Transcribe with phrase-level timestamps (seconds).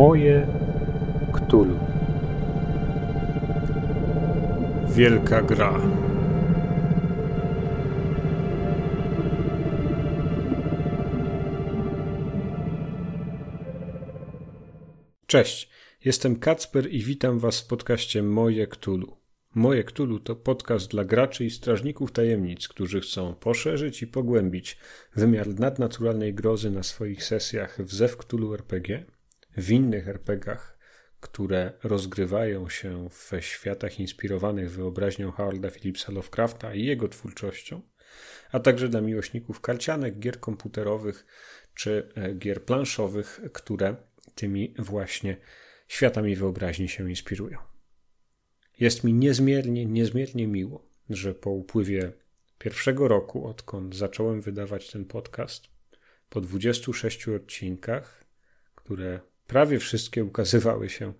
[0.00, 0.46] Moje
[1.32, 1.78] Ktulu.
[4.88, 5.80] Wielka gra.
[15.26, 15.70] Cześć,
[16.04, 19.16] jestem Kacper i witam Was w podcaście Moje Ktulu.
[19.54, 24.78] Moje Ktulu to podcast dla graczy i strażników tajemnic, którzy chcą poszerzyć i pogłębić
[25.16, 29.04] wymiar nadnaturalnej grozy na swoich sesjach w Zew Ktulu RPG,
[29.56, 30.78] w innych RPGach,
[31.20, 37.82] które rozgrywają się w światach inspirowanych wyobraźnią Howarda Phillipsa Lovecrafta i jego twórczością,
[38.52, 41.26] a także dla miłośników karcianek, gier komputerowych
[41.74, 43.96] czy e, gier planszowych, które
[44.34, 45.36] tymi właśnie
[45.88, 47.58] światami wyobraźni się inspirują.
[48.80, 52.12] Jest mi niezmiernie, niezmiernie miło, że po upływie
[52.58, 55.64] pierwszego roku, odkąd zacząłem wydawać ten podcast,
[56.28, 58.24] po 26 odcinkach,
[58.74, 59.20] które
[59.50, 61.12] prawie wszystkie ukazywały się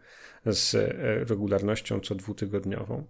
[0.46, 0.92] z e,
[1.24, 3.06] regularnością co dwutygodniową,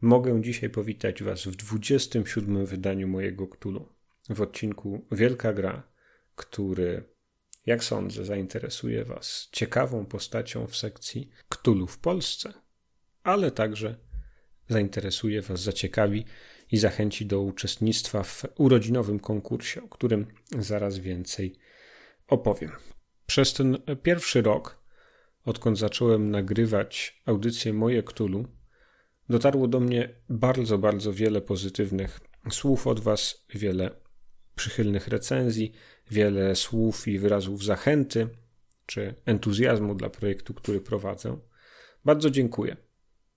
[0.00, 3.88] mogę dzisiaj powitać Was w 27 wydaniu mojego Ktulu,
[4.28, 5.82] w odcinku Wielka Gra,
[6.36, 7.04] który,
[7.66, 12.52] jak sądzę, zainteresuje Was ciekawą postacią w sekcji Ktulu w Polsce–
[13.28, 13.96] ale także
[14.68, 16.24] zainteresuje Was, zaciekawi
[16.72, 20.26] i zachęci do uczestnictwa w urodzinowym konkursie, o którym
[20.58, 21.58] zaraz więcej
[22.28, 22.70] opowiem.
[23.28, 24.78] Przez ten pierwszy rok,
[25.44, 28.44] odkąd zacząłem nagrywać audycję Moje Ktulu,
[29.28, 33.90] dotarło do mnie bardzo, bardzo wiele pozytywnych słów od Was, wiele
[34.54, 35.72] przychylnych recenzji,
[36.10, 38.28] wiele słów i wyrazów zachęty
[38.86, 41.38] czy entuzjazmu dla projektu, który prowadzę.
[42.04, 42.76] Bardzo dziękuję.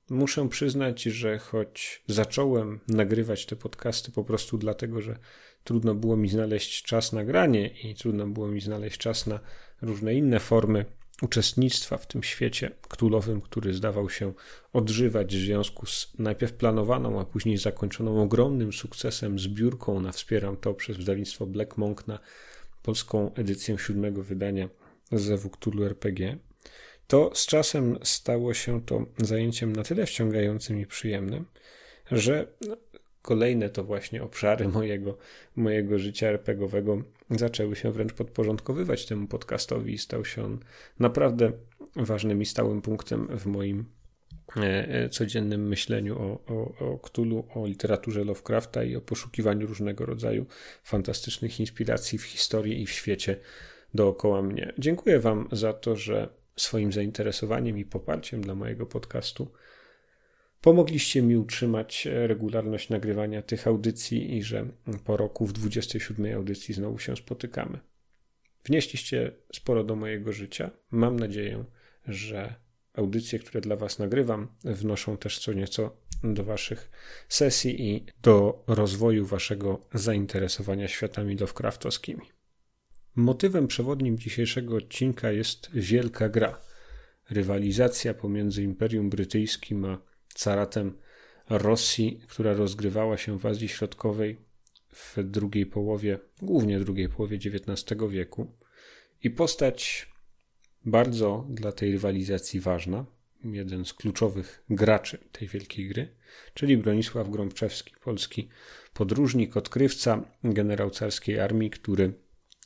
[0.09, 5.19] Muszę przyznać, że choć zacząłem nagrywać te podcasty po prostu dlatego, że
[5.63, 9.39] trudno było mi znaleźć czas na granie i trudno było mi znaleźć czas na
[9.81, 10.85] różne inne formy
[11.21, 14.33] uczestnictwa w tym świecie ktulowym, który zdawał się
[14.73, 19.99] odżywać w związku z najpierw planowaną, a później zakończoną ogromnym sukcesem zbiórką.
[19.99, 22.19] Na Wspieram to przez wydawnictwo Black Monk na
[22.83, 24.69] polską edycję siódmego wydania
[25.11, 26.37] z Cthulhu RPG
[27.11, 31.45] to z czasem stało się to zajęciem na tyle wciągającym i przyjemnym,
[32.11, 32.47] że
[33.21, 35.17] kolejne to właśnie obszary mojego,
[35.55, 40.59] mojego życia RPGowego zaczęły się wręcz podporządkowywać temu podcastowi i stał się on
[40.99, 41.51] naprawdę
[41.95, 43.85] ważnym i stałym punktem w moim
[44.57, 50.05] e, e, codziennym myśleniu o, o, o Cthulhu, o literaturze Lovecrafta i o poszukiwaniu różnego
[50.05, 50.45] rodzaju
[50.83, 53.37] fantastycznych inspiracji w historii i w świecie
[53.93, 54.73] dookoła mnie.
[54.77, 59.51] Dziękuję Wam za to, że swoim zainteresowaniem i poparciem dla mojego podcastu
[60.61, 64.67] pomogliście mi utrzymać regularność nagrywania tych audycji i że
[65.03, 67.79] po roku w 27 audycji znowu się spotykamy.
[68.65, 70.71] Wnieśliście sporo do mojego życia.
[70.91, 71.65] Mam nadzieję,
[72.07, 72.55] że
[72.93, 76.91] audycje, które dla Was nagrywam, wnoszą też co nieco do Waszych
[77.29, 82.21] sesji i do rozwoju Waszego zainteresowania światami Lovecraftowskimi.
[83.15, 86.61] Motywem przewodnim dzisiejszego odcinka jest wielka gra.
[87.29, 90.97] Rywalizacja pomiędzy Imperium Brytyjskim a caratem
[91.49, 94.37] Rosji, która rozgrywała się w Azji Środkowej
[94.89, 98.51] w drugiej połowie, głównie drugiej połowie XIX wieku.
[99.23, 100.09] I postać
[100.85, 103.05] bardzo dla tej rywalizacji ważna,
[103.43, 106.15] jeden z kluczowych graczy tej wielkiej gry,
[106.53, 108.49] czyli Bronisław Grąbczewski, polski
[108.93, 112.13] podróżnik, odkrywca, generał carskiej armii, który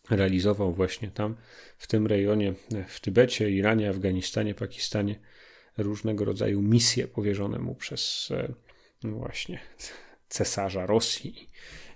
[0.09, 1.35] realizował właśnie tam,
[1.77, 2.53] w tym rejonie,
[2.87, 5.19] w Tybecie, Iranie, Afganistanie, Pakistanie,
[5.77, 8.53] różnego rodzaju misje powierzone mu przez e,
[9.03, 9.59] no właśnie
[10.29, 11.49] cesarza Rosji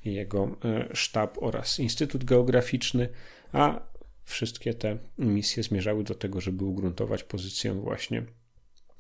[0.06, 3.09] i jego e, sztab oraz Instytut Geograficzny,
[3.51, 3.89] a
[4.23, 8.25] wszystkie te misje zmierzały do tego, żeby ugruntować pozycję właśnie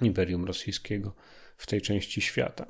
[0.01, 1.15] Imperium Rosyjskiego
[1.57, 2.65] w tej części świata.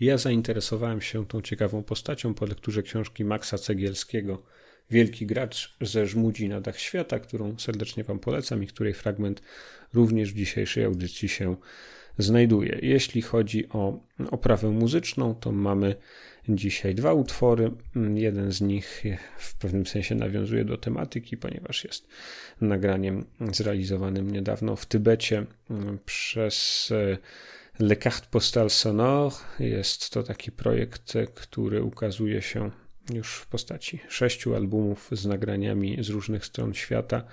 [0.00, 4.42] Ja zainteresowałem się tą ciekawą postacią po lekturze książki Maxa Cegielskiego
[4.90, 9.42] Wielki gracz ze Żmudzi na dach świata, którą serdecznie Wam polecam i której fragment
[9.94, 11.56] również w dzisiejszej audycji się
[12.18, 12.78] znajduje.
[12.82, 14.00] Jeśli chodzi o
[14.30, 15.94] oprawę muzyczną, to mamy
[16.48, 17.70] dzisiaj dwa utwory.
[18.14, 19.04] Jeden z nich
[19.38, 22.08] w pewnym sensie nawiązuje do tematyki, ponieważ jest
[22.60, 25.46] nagraniem zrealizowanym niedawno w Tybecie
[26.04, 26.88] przez
[27.78, 29.36] Le Carte Postale Sonore.
[29.58, 32.70] Jest to taki projekt, który ukazuje się
[33.14, 37.24] już w postaci sześciu albumów z nagraniami z różnych stron świata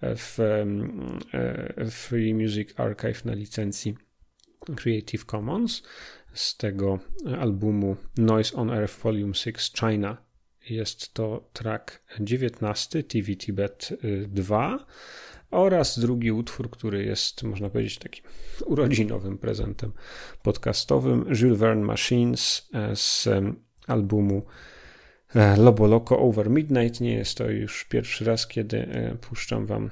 [0.00, 3.96] w e, Free Music Archive na licencji
[4.76, 5.82] Creative Commons.
[6.32, 6.98] Z tego
[7.38, 10.16] albumu Noise on Earth Volume 6 China
[10.70, 13.88] jest to track 19 TV Tibet
[14.28, 14.86] 2,
[15.50, 18.24] oraz drugi utwór, który jest, można powiedzieć, takim
[18.66, 19.92] urodzinowym prezentem
[20.42, 23.28] podcastowym, Jules Verne Machines e, z
[23.86, 24.75] albumu e,
[25.56, 27.00] Lobo Loco Over Midnight.
[27.00, 29.90] Nie jest to już pierwszy raz, kiedy e, puszczam wam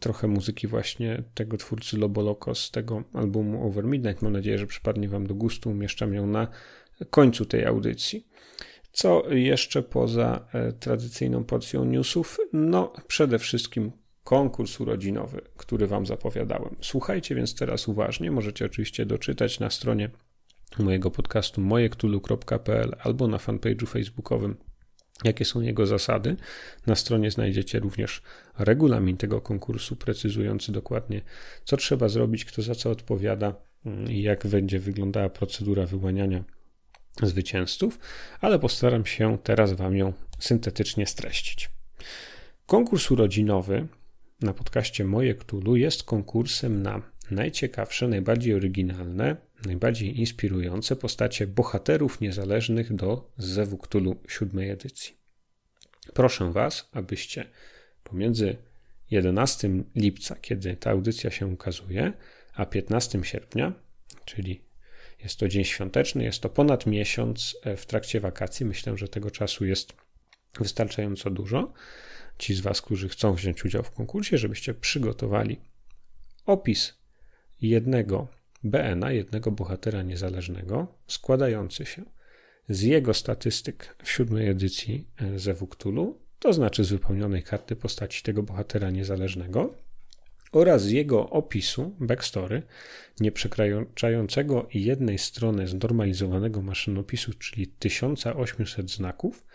[0.00, 4.22] trochę muzyki właśnie tego twórcy Lobo Loco z tego albumu Over Midnight.
[4.22, 5.70] Mam nadzieję, że przypadnie wam do gustu.
[5.70, 6.48] Umieszczam ją na
[7.10, 8.26] końcu tej audycji.
[8.92, 10.48] Co jeszcze poza
[10.80, 12.38] tradycyjną porcją newsów?
[12.52, 13.92] No, przede wszystkim
[14.24, 16.76] konkurs urodzinowy, który Wam zapowiadałem.
[16.80, 18.30] Słuchajcie więc teraz uważnie.
[18.30, 20.10] Możecie oczywiście doczytać na stronie
[20.78, 24.56] mojego podcastu mojektulu.pl albo na fanpage'u facebookowym
[25.24, 26.36] jakie są jego zasady.
[26.86, 28.22] Na stronie znajdziecie również
[28.58, 31.22] regulamin tego konkursu, precyzujący dokładnie,
[31.64, 33.54] co trzeba zrobić, kto za co odpowiada
[33.86, 36.44] mm, i jak będzie wyglądała procedura wyłaniania
[37.22, 37.98] zwycięzców,
[38.40, 41.70] ale postaram się teraz Wam ją syntetycznie streścić.
[42.66, 43.86] Konkurs urodzinowy
[44.40, 52.94] na podcaście Moje Ktulu jest konkursem na najciekawsze, najbardziej oryginalne, najbardziej inspirujące postacie bohaterów niezależnych
[52.94, 55.14] do Zewu Ktulu siódmej edycji.
[56.14, 57.44] Proszę Was, abyście
[58.04, 58.56] pomiędzy
[59.10, 62.12] 11 lipca, kiedy ta audycja się ukazuje,
[62.54, 63.72] a 15 sierpnia,
[64.24, 64.64] czyli
[65.22, 68.66] jest to dzień świąteczny, jest to ponad miesiąc e, w trakcie wakacji.
[68.66, 69.92] Myślę, że tego czasu jest
[70.58, 71.72] wystarczająco dużo
[72.38, 75.60] ci z Was, którzy chcą wziąć udział w konkursie, żebyście przygotowali
[76.46, 76.94] opis
[77.60, 78.28] jednego
[78.62, 82.02] BN-a, jednego bohatera niezależnego, składający się
[82.68, 88.22] z jego statystyk w siódmej edycji e, Zewu Cthulhu, to znaczy z wypełnionej karty postaci
[88.22, 89.74] tego bohatera niezależnego,
[90.52, 92.62] oraz z jego opisu, backstory,
[93.20, 99.46] nie przekraczającego jednej strony znormalizowanego maszynopisu, czyli 1800 znaków,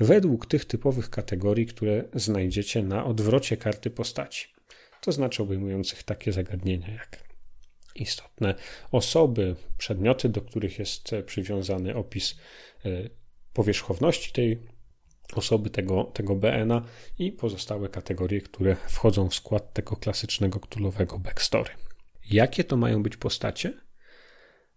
[0.00, 4.48] według tych typowych kategorii, które znajdziecie na odwrocie karty postaci.
[5.00, 7.27] To znaczy obejmujących takie zagadnienia jak
[8.00, 8.54] istotne
[8.92, 12.38] osoby, przedmioty, do których jest przywiązany opis
[12.84, 12.88] e,
[13.52, 14.58] powierzchowności tej
[15.34, 16.82] osoby, tego, tego BN-a
[17.18, 21.70] i pozostałe kategorie, które wchodzą w skład tego klasycznego ktulowego backstory.
[22.30, 23.72] Jakie to mają być postacie?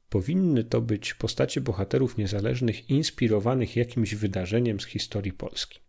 [0.10, 5.80] Powinny to być postacie bohaterów niezależnych inspirowanych jakimś wydarzeniem z historii Polski.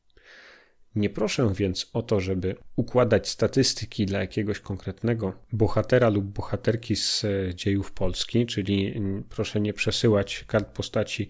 [0.96, 7.24] Nie proszę więc o to, żeby układać statystyki dla jakiegoś konkretnego bohatera lub bohaterki z
[7.24, 8.94] e, dziejów Polski, czyli
[9.28, 11.28] proszę nie przesyłać kart postaci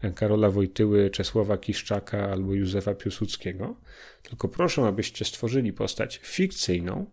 [0.00, 3.76] e, Karola Wojtyły, Czesława Kiszczaka albo Józefa Piłsudskiego,
[4.22, 7.06] tylko proszę, abyście stworzyli postać fikcyjną,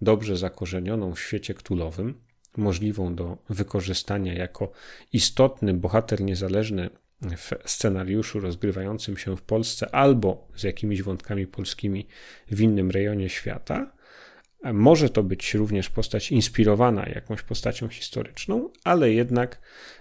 [0.00, 2.20] dobrze zakorzenioną w świecie ktulowym,
[2.56, 4.72] możliwą do wykorzystania jako
[5.12, 6.90] istotny bohater niezależny
[7.22, 12.06] w scenariuszu rozgrywającym się w Polsce albo z jakimiś wątkami polskimi
[12.50, 13.92] w innym rejonie świata.
[14.72, 19.60] Może to być również postać inspirowana jakąś postacią historyczną, ale jednak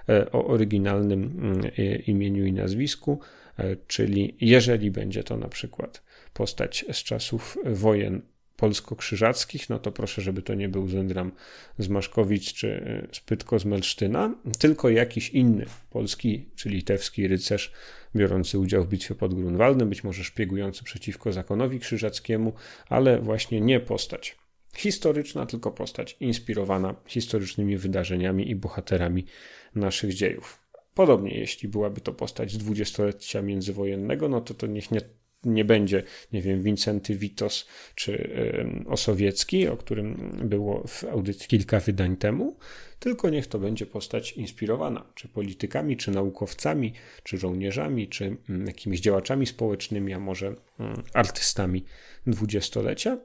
[0.10, 1.42] e, o oryginalnym
[1.78, 3.20] e, imieniu i nazwisku,
[3.58, 8.22] e, czyli jeżeli będzie to na przykład postać z czasów wojen
[8.60, 11.32] polsko-krzyżackich, no to proszę, żeby to nie był Zendram
[11.78, 17.72] z Maszkowic czy e, Spytko z Melsztyna, tylko jakiś inny polski czy litewski rycerz
[18.16, 22.54] biorący udział w bitwie pod Grunwaldem, być może szpiegujący przeciwko zakonowi krzyżackiemu,
[22.90, 24.38] ale właśnie nie postać
[24.76, 29.26] historyczna, tylko postać inspirowana historycznymi wydarzeniami i bohaterami
[29.76, 30.60] naszych dziejów.
[30.94, 35.02] Podobnie, jeśli byłaby to postać z dwudziestolecia międzywojennego, no to to niech nie
[35.44, 36.04] nie będzie,
[36.34, 38.30] nie wiem, Wincenty Witos czy
[38.88, 42.58] Osowiecki, o którym było w audycji kilka wydań temu,
[43.00, 46.94] tylko niech to będzie postać inspirowana, czy politykami, czy naukowcami,
[47.24, 50.48] czy żołnierzami, czy mm, jakimiś działaczami społecznymi, a może
[50.80, 51.86] mm, artystami
[52.28, 53.18] dwudziestolecia,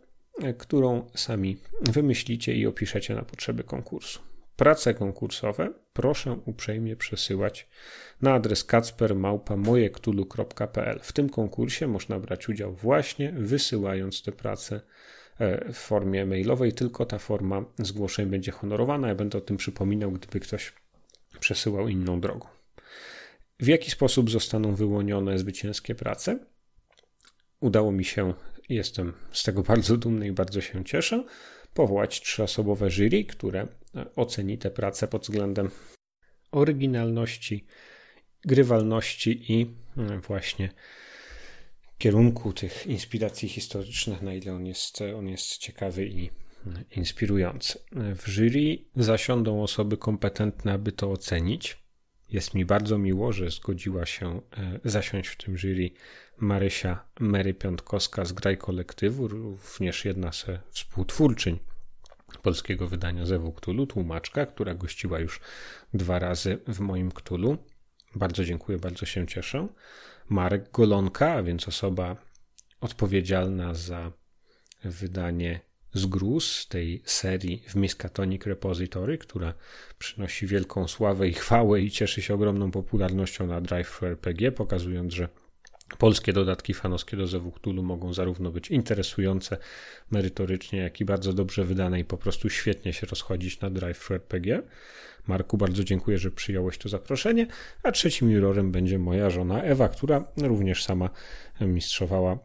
[0.42, 4.34] e, którą sami wymyślicie i opiszecie na potrzeby konkursu.
[4.56, 7.68] Prace konkursowe proszę uprzejmie przesyłać
[8.23, 11.00] na adres kacpermałpa.mojektulu.pl.
[11.02, 14.80] W tym konkursie można brać udział właśnie wysyłając te prace
[15.38, 19.08] e, w formie mailowej, tylko ta forma zgłoszeń będzie honorowana.
[19.08, 20.73] Ja będę o tym przypominał, gdyby ktoś
[21.40, 22.49] przesyłał inną drogą.
[23.61, 26.38] W jaki sposób zostaną wyłonione zwycięskie prace?
[27.61, 28.34] Udało mi się,
[28.68, 31.25] jestem z tego bardzo dumny i bardzo się cieszę,
[31.75, 33.68] powołać trzyosobowe jury, które
[34.17, 35.71] oceni te prace pod względem
[36.51, 37.67] oryginalności,
[38.45, 40.71] grywalności i mm, właśnie
[41.99, 46.31] kierunku tych inspiracji historycznych, na ile on jest, on jest ciekawy i
[46.67, 47.79] mm, inspirujący.
[47.93, 51.85] W jury zasiądą osoby kompetentne, aby to ocenić.
[52.31, 55.91] Jest mi bardzo miło, że zgodziła się e, zasiąść w tym jury
[56.39, 61.59] Marysia Mary Piątkowska z Graj Kolektywu, również jedna ze współtwórczyń
[62.38, 65.41] polskiego wydania Zewu Ktulu, tłumaczka, która gościła już
[65.95, 67.59] dwa razy w moim Ktulu.
[68.14, 69.69] Bardzo dziękuję, bardzo się cieszę.
[70.29, 72.17] Marek Golonka, a więc osoba
[72.81, 74.12] odpowiedzialna za
[74.85, 75.61] wydanie
[75.93, 79.55] zgruz tej serii w Miskatonic Repository, która
[79.99, 85.29] przynosi wielką sławę i chwałę i cieszy się ogromną popularnością na Drive RPG, pokazując, że
[85.99, 89.57] polskie dodatki fanowskie do Zewuktulu mogą zarówno być interesujące
[90.11, 94.62] merytorycznie, jak i bardzo dobrze wydane i po prostu świetnie się rozchodzić na Drive RPG.
[95.26, 97.47] Marku, bardzo dziękuję, że przyjąłeś to zaproszenie,
[97.83, 101.11] a trzecim jurorem będzie moja żona Ewa, która również sama
[101.61, 102.38] mistrzowała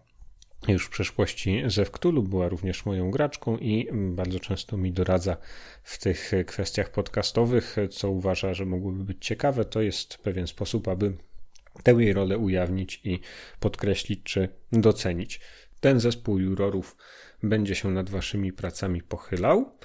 [0.68, 5.38] już w przeszłości ze Wktulu, była również moją graczką i bardzo często mi doradza
[5.84, 9.66] w tych kwestiach podcastowych, co uważa, że mogłoby być ciekawe.
[9.66, 11.14] To jest pewien sposób, aby
[11.84, 13.20] tę jej rolę ujawnić i
[13.60, 15.42] podkreślić czy docenić.
[15.80, 16.96] Ten zespół jurorów
[17.44, 19.78] będzie się nad waszymi pracami pochylał.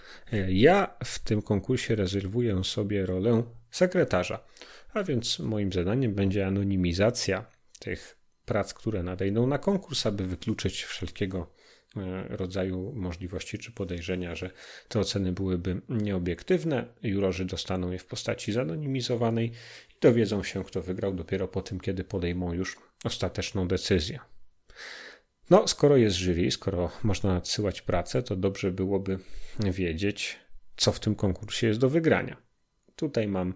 [0.48, 4.44] Ja w tym konkursie rezerwuję sobie rolę sekretarza,
[4.92, 7.46] a więc moim zadaniem będzie anonimizacja
[7.78, 11.50] tych prac, które nadejdą na konkurs, aby wykluczyć wszelkiego
[11.96, 14.50] e, rodzaju możliwości czy podejrzenia, że
[14.88, 16.86] te oceny byłyby nieobiektywne.
[17.02, 19.52] Jurorzy dostaną je w postaci zanonimizowanej
[20.04, 24.18] dowiedzą się, kto wygrał dopiero po tym, kiedy podejmą już ostateczną decyzję.
[25.50, 29.18] No, skoro jest jury, skoro można nadsyłać pracę, to dobrze byłoby
[29.58, 30.38] wiedzieć,
[30.76, 32.36] co w tym konkursie jest do wygrania.
[32.96, 33.54] Tutaj mam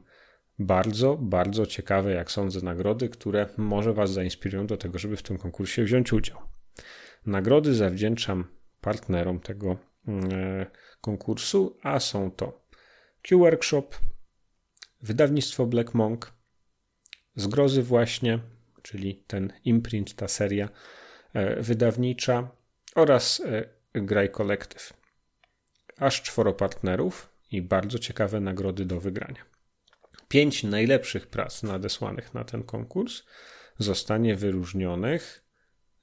[0.59, 5.39] bardzo, bardzo ciekawe, jak sądzę, nagrody, które może Was zainspirują do tego, żeby w tym
[5.39, 6.39] konkursie wziąć udział.
[7.27, 8.45] Nagrody zawdzięczam
[8.81, 9.77] partnerom tego
[10.07, 10.67] mm, e,
[11.01, 12.65] konkursu, a są to
[13.23, 13.89] Q-Workshop,
[15.03, 16.38] wydawnictwo Black Monk,
[17.39, 18.39] Zgrozy właśnie,
[18.83, 20.69] czyli ten imprint, ta seria
[21.35, 22.49] e, wydawnicza
[22.95, 24.93] oraz e, Graj Collective.
[25.99, 29.59] Aż czworo partnerów i bardzo ciekawe nagrody do wygrania
[30.29, 33.23] pięć najlepszych prac nadesłanych na ten konkurs
[33.79, 35.45] zostanie wyróżnionych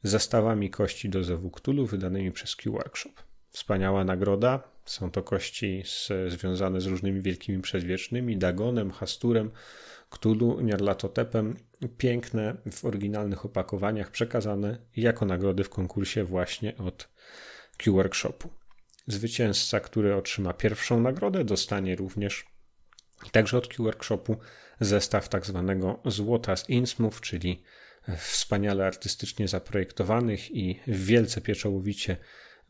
[0.04, 3.14] zestawami kości do Zewuktulu wydanymi przez Q-Workshop.
[3.50, 4.64] Wspaniała nagroda.
[4.86, 9.52] Są to kości z, związane z różnymi wielkimi przedwiecznymi, Dagonem, Hasturem,
[10.16, 11.56] Ktulu, Nyarlathotepem.
[11.98, 17.10] Piękne w oryginalnych opakowaniach, przekazane jako nagrody w konkursie właśnie od
[17.78, 18.50] Q-Workshopu.
[19.08, 22.46] Zwycięzca, który otrzyma pierwszą nagrodę, dostanie również
[23.32, 24.38] Także od Q-Workshopu
[24.80, 27.64] zestaw tak zwanego złota z Innsmouth, czyli
[28.18, 32.18] wspaniale artystycznie zaprojektowanych i wielce pieczołowicie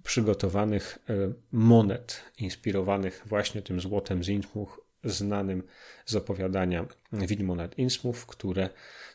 [0.04, 5.64] przygotowanych e, monet inspirowanych właśnie tym złotem z Innsmouth, znanym
[6.06, 8.70] z opowiadania Widmo nad Innsmouth, które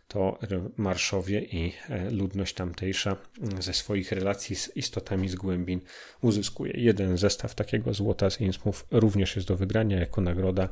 [0.08, 0.38] to
[0.76, 3.16] marszowie i e, ludność tamtejsza
[3.60, 5.80] ze swoich relacji z istotami z głębin
[6.22, 6.72] uzyskuje.
[6.76, 10.68] Jeden zestaw takiego złota z Innsmouth również jest do wygrania jako nagroda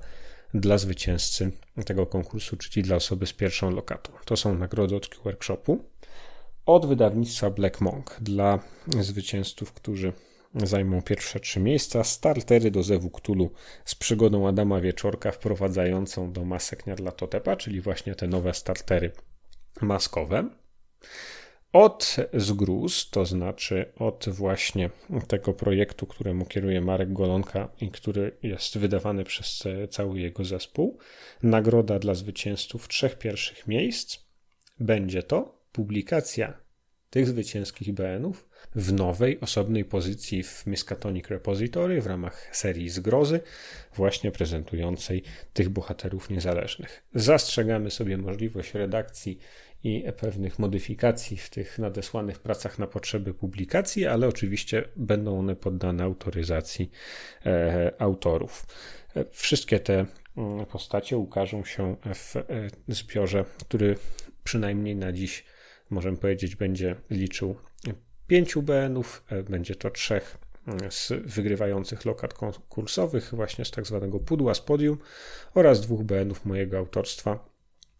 [0.54, 1.52] dla zwycięzcy
[1.86, 4.12] tego konkursu, czyli dla osoby z pierwszą lokatą.
[4.24, 5.84] To są nagrody od Workshopu.
[6.66, 8.58] Od wydawnictwa Black Monk dla
[9.00, 10.12] zwycięzców, którzy
[10.54, 12.04] zajmą pierwsze trzy miejsca.
[12.04, 13.50] Startery do Zewu Ktulu
[13.84, 16.84] z przygodą Adama Wieczorka wprowadzającą do masek
[17.16, 19.12] Totepa, czyli właśnie te nowe startery
[19.80, 20.48] maskowe.
[21.72, 24.90] Od zgruz, to znaczy od właśnie
[25.28, 30.98] tego projektu, któremu kieruje Marek Golonka i który jest wydawany przez cały jego zespół,
[31.42, 34.18] nagroda dla zwycięzców trzech pierwszych miejsc
[34.80, 36.60] będzie to publikacja
[37.10, 43.40] tych zwycięskich BN-ów w nowej, osobnej pozycji w Miskatonic Repository w ramach serii Zgrozy,
[43.94, 45.22] właśnie prezentującej
[45.52, 47.02] tych bohaterów niezależnych.
[47.14, 49.38] Zastrzegamy sobie możliwość redakcji
[49.84, 56.04] i pewnych modyfikacji w tych nadesłanych pracach na potrzeby publikacji, ale oczywiście będą one poddane
[56.04, 56.90] autoryzacji
[57.46, 58.66] e, autorów.
[59.16, 60.06] E, wszystkie te
[60.36, 62.42] mm, postacie ukażą się w e,
[62.88, 63.96] zbiorze, który
[64.44, 65.44] przynajmniej na dziś
[65.90, 67.56] możemy powiedzieć będzie liczył
[68.28, 74.54] pięciu BN-ów, będzie to trzech mm, z wygrywających lokat konkursowych, właśnie z tak zwanego pudła
[74.54, 74.98] z podium
[75.54, 77.48] oraz dwóch BN-ów mojego autorstwa.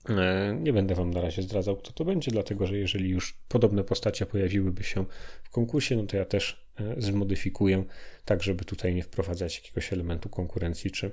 [0.09, 3.85] E, nie będę Wam na razie zdradzał, kto to będzie, dlatego że jeżeli już podobne
[3.85, 5.05] postacie pojawiłyby się
[5.43, 7.85] w konkursie, no to ja też e, zmodyfikuję,
[8.25, 11.11] tak żeby tutaj nie wprowadzać jakiegoś elementu konkurencji czy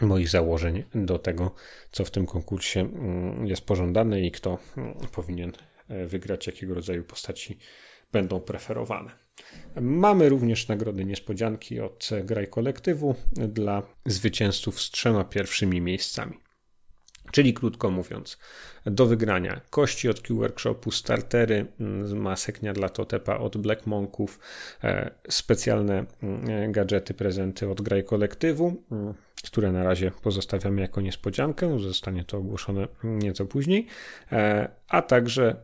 [0.00, 1.54] moich założeń do tego,
[1.92, 5.52] co w tym konkursie mm, jest pożądane i kto mm, powinien
[5.88, 7.58] e, wygrać, jakiego rodzaju postaci
[8.12, 9.10] będą preferowane.
[9.80, 16.38] Mamy również nagrody niespodzianki od Graj Kolektywu dla zwycięzców z trzema pierwszymi miejscami.
[17.32, 18.38] Czyli krótko mówiąc,
[18.86, 24.38] do wygrania kości od Q-Workshopu, startery, mm, maseknia dla Totepa od Black Monków,
[24.84, 29.14] e, specjalne mm, gadżety, prezenty od Graj Kolektywu, mm,
[29.44, 33.86] które na razie pozostawiamy jako niespodziankę, zostanie to ogłoszone nieco później,
[34.32, 35.56] e, a także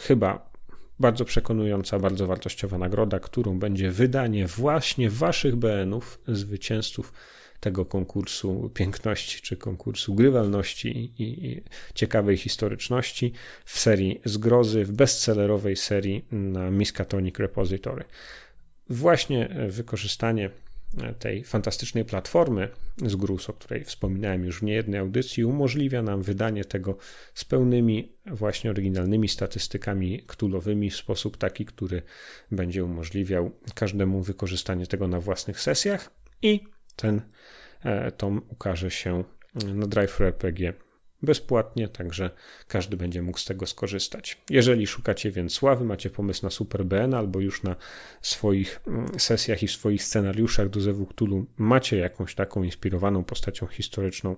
[0.00, 0.55] chyba
[1.00, 7.12] bardzo przekonująca, bardzo wartościowa nagroda, którą będzie wydanie właśnie waszych BN-ów, zwycięzców
[7.60, 10.88] tego konkursu piękności czy konkursu grywalności
[11.18, 11.62] i, i
[11.94, 13.32] ciekawej historyczności
[13.64, 18.04] w serii Zgrozy, w bestsellerowej serii na Miskatonic Repository.
[18.90, 20.50] Właśnie wykorzystanie
[21.18, 22.68] tej fantastycznej platformy
[23.06, 26.96] z GRUS, o której wspominałem już w niejednej audycji, umożliwia nam wydanie tego
[27.34, 32.02] z pełnymi właśnie oryginalnymi statystykami ktulowymi w sposób taki, który
[32.50, 36.10] będzie umożliwiał każdemu wykorzystanie tego na własnych sesjach
[36.42, 36.60] i
[36.96, 37.22] ten
[37.84, 39.24] e, tom ukaże się
[39.74, 40.85] na Drive RPG
[41.22, 42.30] bezpłatnie, także
[42.68, 44.40] każdy będzie mógł z tego skorzystać.
[44.50, 47.76] Jeżeli szukacie więc sławy, macie pomysł na Super BN albo już na
[48.22, 54.36] swoich mm, sesjach i swoich scenariuszach do Zewu Cthulhu macie jakąś taką inspirowaną postacią historyczną,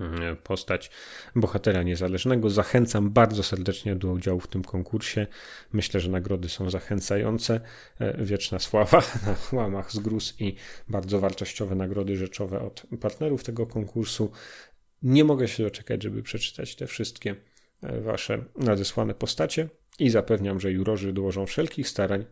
[0.00, 0.90] mm, postać
[1.36, 2.50] bohatera niezależnego.
[2.50, 5.26] Zachęcam bardzo serdecznie do udziału w tym konkursie.
[5.72, 7.60] Myślę, że nagrody są zachęcające.
[7.98, 10.54] E, wieczna sława na łamach z gruz i
[10.88, 14.30] bardzo wartościowe nagrody rzeczowe od partnerów tego konkursu.
[15.02, 17.36] Nie mogę się doczekać, żeby przeczytać te wszystkie
[17.82, 22.24] e, wasze nadesłane postacie i zapewniam, że jurorzy dołożą wszelkich starań,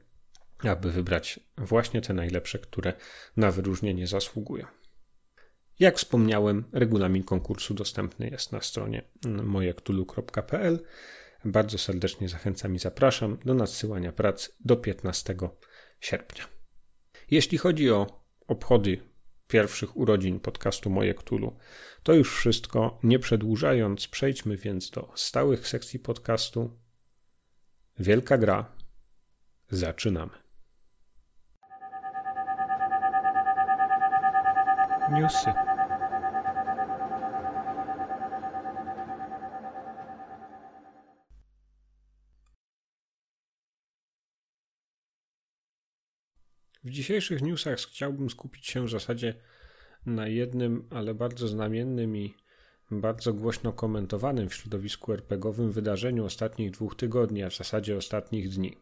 [0.58, 2.92] aby wybrać właśnie te najlepsze, które
[3.36, 4.66] na wyróżnienie zasługują.
[5.78, 10.78] Jak wspomniałem, regulamin konkursu dostępny jest na stronie mojektulu.pl.
[11.44, 15.36] Bardzo serdecznie zachęcam i zapraszam do nadsyłania prac do 15
[16.00, 16.44] sierpnia.
[17.30, 18.98] Jeśli chodzi o obchody
[19.54, 21.56] pierwszych urodzin podcastu Moje Ktulu.
[22.02, 22.98] To już wszystko.
[23.02, 26.70] Nie przedłużając, przejdźmy więc do stałych sekcji podcastu.
[27.98, 28.64] Wielka gra.
[29.70, 30.32] Zaczynamy.
[35.10, 35.73] Newsy.
[46.84, 49.34] W dzisiejszych newsach chciałbym skupić się w zasadzie
[50.06, 52.34] na jednym, ale bardzo znamiennym i
[52.90, 58.76] bardzo głośno komentowanym w środowisku RPGowym wydarzeniu ostatnich dwóch tygodni, a w zasadzie ostatnich dni.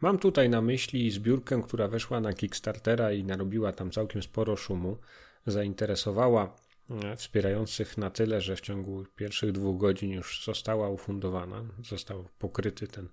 [0.00, 4.98] Mam tutaj na myśli zbiórkę, która weszła na Kickstartera i narobiła tam całkiem sporo szumu.
[5.46, 6.56] Zainteresowała
[6.90, 12.86] e, wspierających na tyle, że w ciągu pierwszych dwóch godzin już została ufundowana, został pokryty
[12.88, 13.08] ten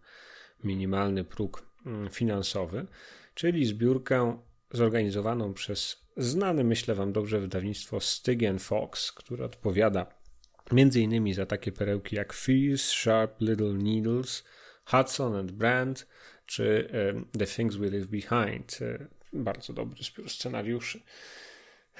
[0.63, 2.87] minimalny próg mm, finansowy
[3.33, 4.37] czyli zbiórkę
[4.71, 10.05] zorganizowaną przez znane, myślę Wam dobrze, wydawnictwo Stygian Fox, które odpowiada
[10.71, 11.33] m.in.
[11.33, 14.43] za takie perełki jak Fierce, Sharp Little Needles,
[14.85, 16.07] Hudson and Brand,
[16.45, 16.89] czy
[17.39, 18.79] The Things We Leave Behind.
[18.81, 21.01] E, bardzo dobry zbiór scenariuszy.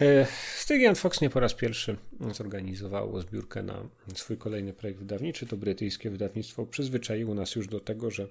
[0.01, 1.97] E, Stygian Fox nie po raz pierwszy
[2.31, 5.45] zorganizowało zbiórkę na swój kolejny projekt wydawniczy.
[5.45, 8.27] To brytyjskie wydawnictwo przyzwyczaiło nas już do tego, że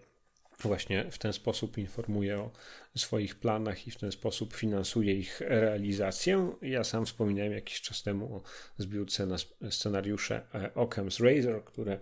[0.61, 2.51] właśnie w ten sposób informuje o
[2.97, 6.53] swoich planach i w ten sposób finansuje ich realizację.
[6.62, 8.43] Ja sam wspominałem jakiś czas temu o
[8.79, 9.37] zbiórce na
[9.71, 11.99] scenariusze e, Occam's Razor, które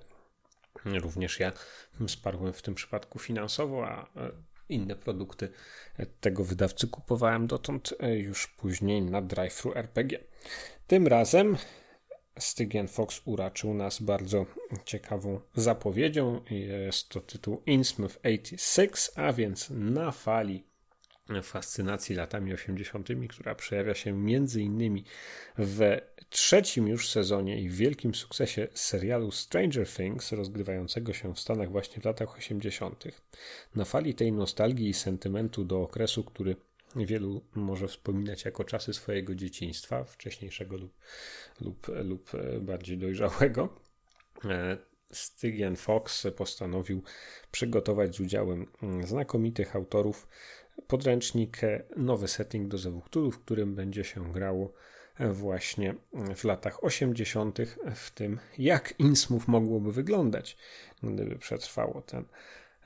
[0.85, 1.53] również ja
[2.07, 4.33] wsparłem w tym przypadku finansowo, a e,
[4.69, 5.49] inne produkty
[6.21, 10.19] tego wydawcy kupowałem dotąd e, już później na DriveThru RPG.
[10.87, 11.57] Tym razem
[12.41, 14.47] Stygian Fox uraczył nas bardzo
[14.85, 16.41] ciekawą zapowiedzią.
[16.51, 20.65] Jest to tytuł Innsmouth 86, a więc na fali
[21.43, 25.05] fascynacji latami 80., która przejawia się między innymi
[25.59, 25.99] w
[26.31, 32.05] trzecim już sezonie i wielkim sukcesie serialu Stranger Things, rozgrywającego się w Stanach właśnie w
[32.05, 33.05] latach 80.
[33.75, 36.57] Na fali tej nostalgii i sentymentu do okresu, który
[36.97, 40.93] wielu może wspominać jako czasy swojego dzieciństwa, wcześniejszego lub,
[41.61, 43.81] lub, lub bardziej dojrzałego.
[44.45, 44.79] E,
[45.13, 47.03] Stygian Fox postanowił
[47.51, 48.67] przygotować z udziałem
[49.05, 50.29] znakomitych autorów
[50.87, 51.61] podręcznik
[51.97, 54.73] nowy setting do Zewuktulu, w którym będzie się grało
[55.33, 55.95] właśnie
[56.37, 57.59] w latach 80.,
[57.95, 60.57] w tym jak Innsmouth mogłoby wyglądać,
[61.03, 62.25] gdyby przetrwało ten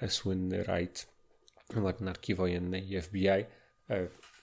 [0.09, 1.07] słynny rajd
[1.75, 3.64] marynarki wojennej FBI E,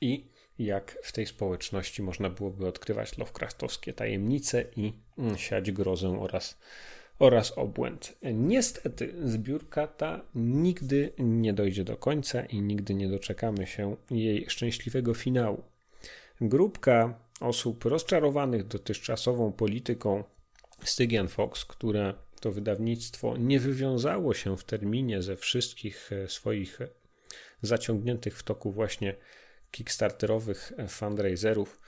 [0.01, 0.25] i
[0.59, 6.59] jak w tej społeczności można byłoby odkrywać Lovecraftowskie tajemnice i mm, siać grozę oraz,
[7.19, 8.17] oraz obłęd.
[8.33, 15.13] Niestety zbiórka ta nigdy nie dojdzie do końca i nigdy nie doczekamy się jej szczęśliwego
[15.13, 15.63] finału.
[16.41, 20.23] Grupka osób rozczarowanych dotychczasową polityką
[20.83, 26.79] Stygian Fox, które to wydawnictwo nie wywiązało się w terminie ze wszystkich swoich
[27.61, 29.15] zaciągniętych w toku właśnie
[29.71, 31.81] kickstarterowych fundraiserów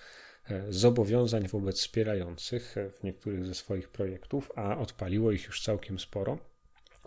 [0.69, 6.52] zobowiązań wobec wspierających w niektórych ze swoich projektów, a odpaliło ich już całkiem sporo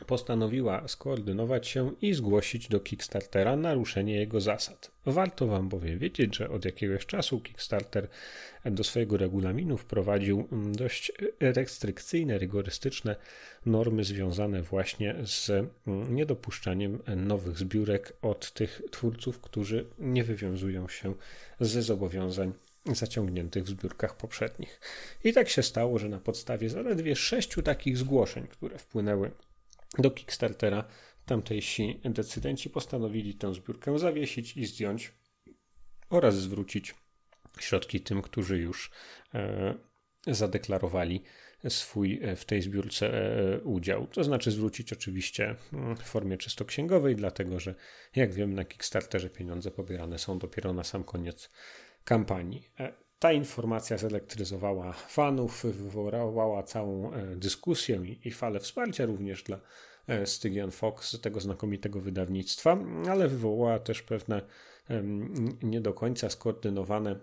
[0.07, 4.91] postanowiła skoordynować się i zgłosić do Kickstartera naruszenie jego zasad.
[5.07, 8.09] Warto Wam bowiem wiedzieć, że od jakiegoś czasu Kickstarter
[8.65, 13.17] do swojego regulaminu wprowadził dość restrykcyjne, rygorystyczne
[13.67, 21.15] normy związane właśnie z niedopuszczaniem nowych zbiórek od tych twórców, którzy nie wywiązują się
[21.61, 22.53] ze zobowiązań
[22.95, 24.81] zaciągniętych w zbiórkach poprzednich.
[25.25, 29.31] I tak się stało, że na podstawie zaledwie sześciu takich zgłoszeń, które wpłynęły
[29.99, 30.85] do Kickstartera
[31.27, 35.13] tamtejsi decydenci postanowili tę zbiórkę zawiesić i zdjąć
[36.11, 36.95] oraz zwrócić
[37.61, 38.91] środki tym, którzy już
[39.35, 39.75] e,
[40.27, 41.23] zadeklarowali
[41.69, 44.07] swój e, w tej zbiórce e, udział.
[44.07, 47.75] To znaczy zwrócić oczywiście mm, w formie czysto księgowej, dlatego że
[48.17, 51.51] jak wiem na Kickstarterze pieniądze pobierane są dopiero na sam koniec
[52.05, 52.71] kampanii.
[53.19, 59.61] Ta informacja zelektryzowała fanów, wywołała całą e, dyskusję i, falę wsparcia również dla
[60.07, 62.79] e, Stygian Fox, tego znakomitego wydawnictwa,
[63.11, 64.43] ale wywołała też pewne
[65.63, 67.17] nie do końca skoordynowane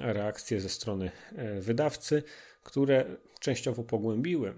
[0.00, 2.22] reakcje ze strony e, wydawcy,
[2.64, 3.04] które
[3.40, 4.54] częściowo pogłębiły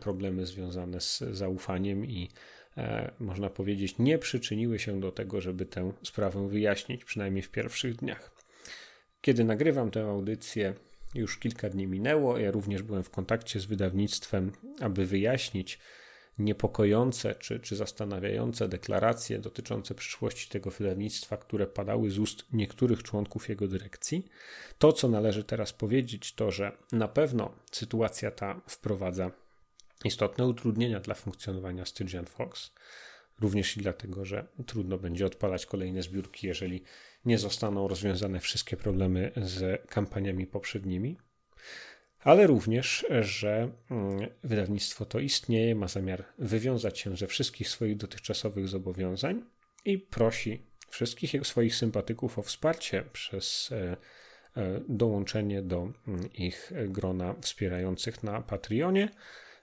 [0.00, 2.28] problemy związane z zaufaniem i
[3.20, 8.33] można powiedzieć nie przyczyniły się do tego, żeby tę sprawę wyjaśnić, przynajmniej w pierwszych dniach.
[9.24, 10.74] Kiedy nagrywam tę audycję,
[11.14, 12.38] już kilka dni minęło.
[12.38, 15.78] Ja również byłem w kontakcie z wydawnictwem, aby wyjaśnić
[16.38, 23.48] niepokojące czy, czy zastanawiające deklaracje dotyczące przyszłości tego wydawnictwa, które padały z ust niektórych członków
[23.48, 24.28] jego dyrekcji.
[24.78, 29.30] To, co należy teraz powiedzieć, to że na pewno sytuacja ta wprowadza
[30.04, 32.72] istotne utrudnienia dla funkcjonowania Stygian Fox.
[33.40, 36.84] Również i dlatego, że trudno będzie odpalać kolejne zbiórki, jeżeli
[37.24, 41.16] nie zostaną rozwiązane wszystkie problemy z kampaniami poprzednimi,
[42.20, 48.68] ale również, że mm, wydawnictwo to istnieje, ma zamiar wywiązać się ze wszystkich swoich dotychczasowych
[48.68, 49.44] zobowiązań
[49.84, 53.96] i prosi wszystkich swoich sympatyków o wsparcie przez e,
[54.56, 59.08] e, dołączenie do mm, ich grona wspierających na Patreonie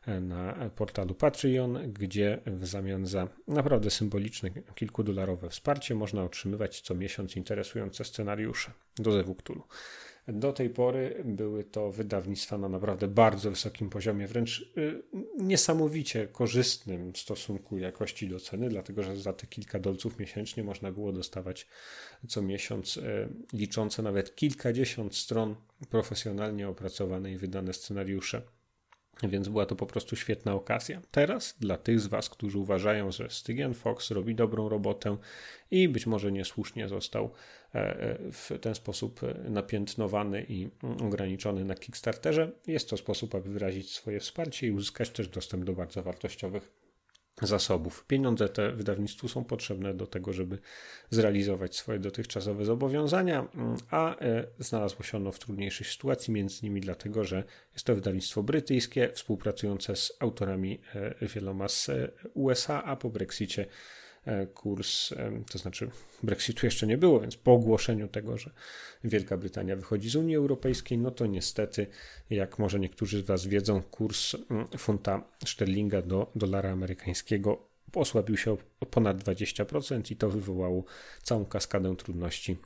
[0.07, 7.35] na portalu Patreon, gdzie w zamian za naprawdę symboliczne kilkudolarowe wsparcie można otrzymywać co miesiąc
[7.35, 9.35] interesujące scenariusze do Zewu
[10.27, 15.03] Do tej pory były to wydawnictwa na naprawdę bardzo wysokim poziomie, wręcz y,
[15.37, 20.91] niesamowicie korzystnym w stosunku jakości do ceny, dlatego że za te kilka dolców miesięcznie można
[20.91, 21.67] było dostawać
[22.27, 25.55] co miesiąc y, liczące nawet kilkadziesiąt stron
[25.89, 28.41] profesjonalnie opracowane i wydane scenariusze
[29.24, 31.02] więc była to po prostu świetna okazja.
[31.12, 35.17] Teraz dla tych z Was, którzy uważają, że Stygian Fox robi dobrą robotę
[35.71, 37.32] i być może niesłusznie został
[37.76, 40.69] e, e, w ten sposób e, napiętnowany i
[41.02, 45.74] ograniczony na Kickstarterze, jest to sposób, aby wyrazić swoje wsparcie i uzyskać też dostęp do
[45.74, 46.81] bardzo wartościowych
[47.41, 48.06] zasobów.
[48.08, 50.60] Pieniądze te wydawnictwu są potrzebne do tego, żeby
[51.10, 53.47] zrealizować swoje dotychczasowe zobowiązania,
[53.91, 58.43] a e, znalazło się ono w trudniejszej sytuacji, między innymi dlatego, że jest to wydawnictwo
[58.43, 63.65] brytyjskie, współpracujące z autorami e, wieloma z e, USA, a po Brexicie
[64.53, 65.89] kurs, e, to znaczy
[66.23, 68.51] Brexitu jeszcze nie było, więc po ogłoszeniu tego, że
[69.03, 71.88] Wielka Brytania wychodzi z Unii Europejskiej, no to niestety,
[72.29, 78.57] jak może niektórzy z Was wiedzą, kurs mm, funta sterlinga do dolara amerykańskiego osłabił się
[78.79, 80.84] o ponad 20% i to wywołało
[81.23, 82.57] całą kaskadę trudności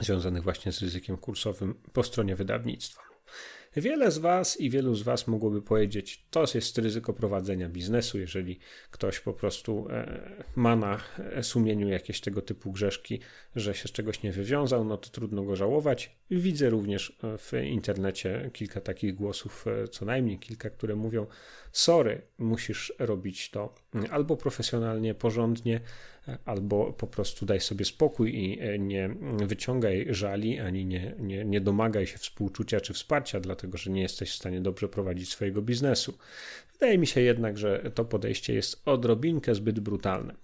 [0.00, 3.07] związanych właśnie z ryzykiem kursowym po stronie wydawnictwa.
[3.76, 8.58] Wiele z Was i wielu z Was mogłoby powiedzieć, to jest ryzyko prowadzenia biznesu, jeżeli
[8.90, 11.00] ktoś po prostu e, ma na
[11.42, 13.20] sumieniu jakieś tego typu grzeszki,
[13.56, 16.16] że się z czegoś nie wywiązał, no to trudno go żałować.
[16.30, 21.26] Widzę również e, w internecie kilka takich głosów, e, co najmniej kilka, które mówią:
[21.78, 23.74] Sorry, musisz robić to
[24.10, 25.80] albo profesjonalnie, porządnie,
[26.44, 29.10] albo po prostu daj sobie spokój i e, nie
[29.46, 34.30] wyciągaj żali, ani nie, nie, nie domagaj się współczucia czy wsparcia, dlatego że nie jesteś
[34.30, 36.18] w stanie dobrze prowadzić swojego biznesu.
[36.72, 40.34] Wydaje mi się jednak, że to podejście jest odrobinkę zbyt brutalne.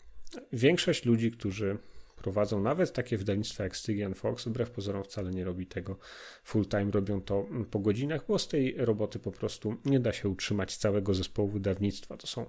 [0.52, 1.78] Większość ludzi, którzy
[2.24, 5.96] prowadzą nawet takie wydawnictwa jak Stygian Fox, wbrew pozorom wcale nie robi tego
[6.44, 10.28] full time, robią to po godzinach, bo z tej roboty po prostu nie da się
[10.28, 12.16] utrzymać całego zespołu wydawnictwa.
[12.16, 12.46] To są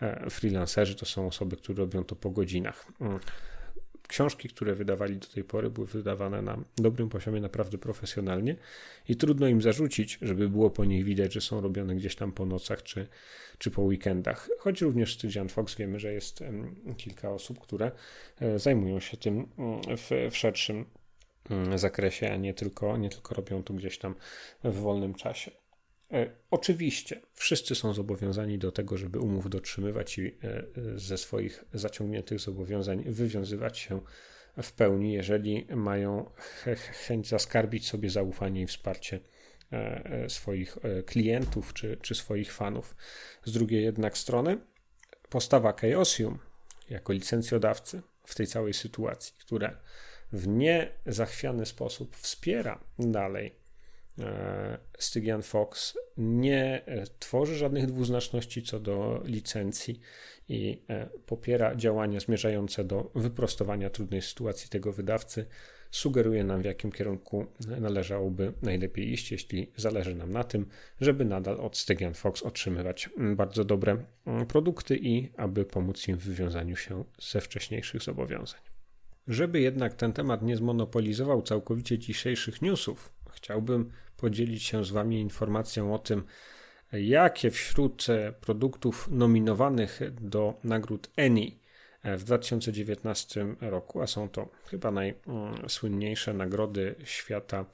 [0.00, 2.86] e, freelancerzy, to są osoby, które robią to po godzinach.
[4.12, 8.56] Książki, które wydawali do tej pory, były wydawane na dobrym poziomie, naprawdę profesjonalnie
[9.08, 12.46] i trudno im zarzucić, żeby było po nich widać, że są robione gdzieś tam po
[12.46, 13.06] nocach czy,
[13.58, 14.48] czy po weekendach.
[14.58, 16.44] Choć również Stygian Fox wiemy, że jest
[16.96, 17.92] kilka osób, które
[18.40, 20.84] e, zajmują się tym mm, w, w szerszym
[21.50, 24.14] mm, zakresie, a nie tylko, nie tylko robią to gdzieś tam
[24.64, 25.61] w wolnym czasie.
[26.12, 30.64] E, oczywiście wszyscy są zobowiązani do tego, żeby umów dotrzymywać i e,
[30.96, 34.00] ze swoich zaciągniętych zobowiązań wywiązywać się
[34.62, 36.30] w pełni, jeżeli mają
[37.06, 39.20] chęć zaskarbić sobie zaufanie i wsparcie
[39.70, 42.96] e, swoich klientów czy, czy swoich fanów.
[43.44, 44.58] Z drugiej jednak strony
[45.28, 46.38] postawa Chaosium
[46.90, 49.80] jako licencjodawcy w tej całej sytuacji, która
[50.32, 53.61] w niezachwiany sposób wspiera dalej E,
[54.98, 60.00] Stygian Fox nie e, tworzy żadnych dwuznaczności co do licencji
[60.48, 65.46] i e, popiera działania zmierzające do wyprostowania trudnej sytuacji tego wydawcy.
[65.90, 67.46] Sugeruje nam, w jakim kierunku
[67.80, 70.66] należałoby najlepiej iść, jeśli zależy nam na tym,
[71.00, 74.04] żeby nadal od Stygian Fox otrzymywać bardzo dobre
[74.48, 78.60] produkty i aby pomóc im w wywiązaniu się ze wcześniejszych zobowiązań.
[79.28, 85.94] Żeby jednak ten temat nie zmonopolizował całkowicie dzisiejszych newsów, chciałbym podzielić się z Wami informacją
[85.94, 86.22] o tym,
[86.92, 91.58] jakie wśród e, produktów nominowanych do nagród ENI
[92.04, 97.64] w 2019 roku, a są to chyba najsłynniejsze nagrody świata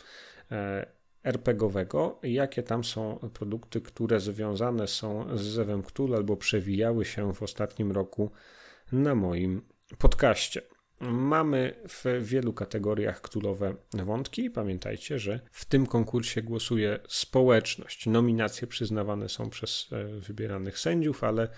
[0.50, 0.86] e,
[1.24, 7.42] RPGowego, jakie tam są produkty, które związane są z Zewem Cthulhu albo przewijały się w
[7.42, 8.30] ostatnim roku
[8.92, 9.62] na moim
[9.98, 10.62] podcaście.
[11.00, 14.50] Mamy w wielu kategoriach królowe wątki.
[14.50, 18.06] Pamiętajcie, że w tym konkursie głosuje społeczność.
[18.06, 21.48] Nominacje przyznawane są przez e, wybieranych sędziów, ale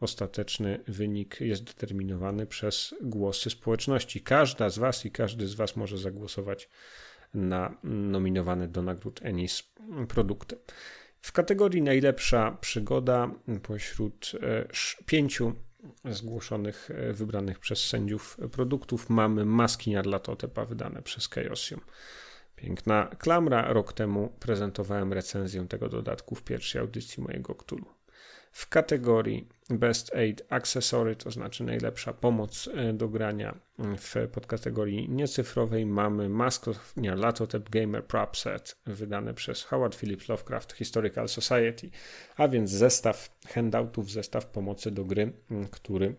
[0.00, 4.20] ostateczny wynik jest determinowany przez głosy społeczności.
[4.20, 6.68] Każda z Was i każdy z Was może zagłosować
[7.34, 9.72] na nominowane do nagród Enis
[10.08, 10.58] produkty.
[11.20, 13.30] W kategorii najlepsza przygoda
[13.62, 14.66] pośród e,
[15.06, 15.67] pięciu
[16.04, 21.80] zgłoszonych, e, wybranych przez sędziów produktów mamy maski Nyarlathotepa wydane przez Chaosium.
[22.56, 23.72] Piękna klamra.
[23.72, 27.97] Rok temu prezentowałem recenzję tego dodatku w pierwszej audycji mojego Cthulhu.
[28.58, 35.86] W kategorii Best Aid Accessory, to znaczy najlepsza pomoc e, do grania w podkategorii niecyfrowej
[35.86, 41.90] mamy Maskot Nyarlathotep Gamer Prop Set wydane przez Howard Phillips Lovecraft Historical Society,
[42.36, 45.32] a więc zestaw handoutów, zestaw pomocy do gry,
[45.70, 46.14] który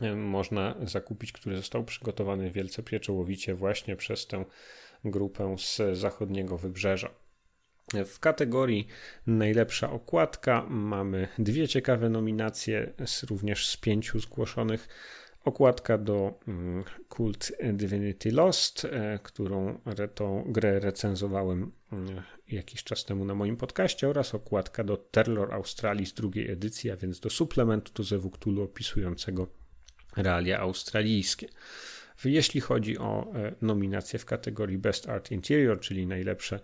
[0.00, 4.44] e, można zakupić, który został przygotowany wielce pieczołowicie właśnie przez tę
[5.04, 7.25] grupę z zachodniego wybrzeża.
[7.94, 8.86] W kategorii
[9.26, 12.92] najlepsza okładka mamy dwie ciekawe nominacje,
[13.30, 14.88] również z pięciu zgłoszonych.
[15.44, 19.80] Okładka do mm, Cult Divinity Lost, e, którą
[20.14, 26.12] tą grę recenzowałem mm, jakiś czas temu na moim podcaście, oraz okładka do Terror Australis
[26.12, 28.30] drugiej edycji, a więc do suplementu do Zewu
[28.62, 29.46] opisującego
[30.16, 31.48] realia australijskie.
[32.24, 36.60] Jeśli chodzi o e, nominacje w kategorii Best Art Interior, czyli najlepsze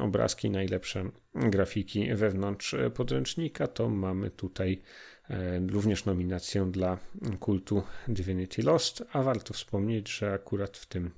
[0.00, 4.82] obrazki, najlepsze grafiki wewnątrz e, podręcznika, to mamy tutaj
[5.30, 6.98] e, również nominację dla
[7.40, 11.10] kultu Divinity Lost, a warto wspomnieć, że akurat w tym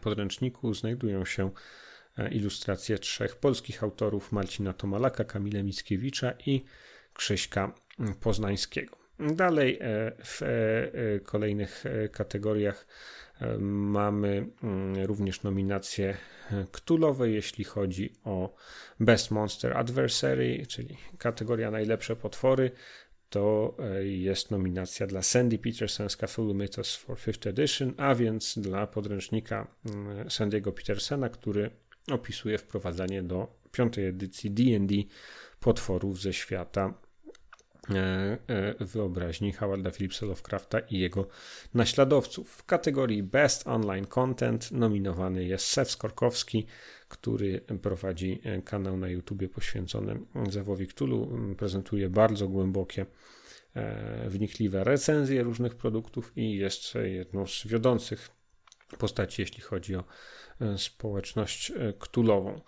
[0.00, 1.50] podręczniku znajdują się
[2.30, 6.64] ilustracje trzech polskich autorów Marcina Tomalaka, Kamila Mickiewicza i
[7.12, 7.74] Krzyśka
[8.20, 8.99] Poznańskiego.
[9.20, 12.86] Dalej e, w e, kolejnych e, kategoriach
[13.58, 16.16] mamy mm, również nominacje
[16.72, 18.54] ktulowe, jeśli chodzi o
[19.00, 22.70] Best Monster Adversary, czyli kategoria najlepsze potwory.
[23.30, 29.66] To jest nominacja dla Sandy Peterson's Cthulhu Mythos for 5th Edition, a więc dla podręcznika
[29.86, 31.70] mm, Sandy'ego Petersona, który
[32.12, 34.94] opisuje wprowadzanie do piątej edycji D&D
[35.60, 36.94] potworów ze świata
[38.80, 41.28] wyobraźni Howarda Phillipsa Lovecrafta i jego
[41.74, 42.50] naśladowców.
[42.50, 46.66] W kategorii Best Online Content nominowany jest Sef Skorkowski,
[47.08, 51.38] który prowadzi e, kanał na YouTube poświęcony Zewowi Cthulhu.
[51.58, 53.06] Prezentuje bardzo głębokie,
[54.26, 58.30] wnikliwe recenzje różnych produktów i jest jedną z wiodących
[58.98, 60.04] postaci, jeśli chodzi o
[60.76, 62.60] społeczność ktulową.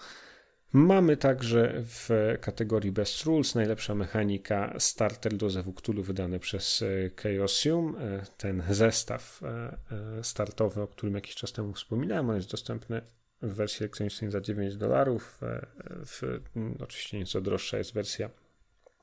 [0.73, 7.11] Mamy także w kategorii Best Rules najlepsza mechanika Starter do Zewu Cthulhu wydany przez e,
[7.23, 7.97] Chaosium.
[7.97, 9.79] E, ten zestaw e,
[10.25, 13.03] startowy, o którym jakiś czas temu wspominałem, on jest dostępny
[13.43, 15.41] w wersji elektronicznej za 9 dolarów.
[16.81, 18.31] Oczywiście nieco droższa jest wersja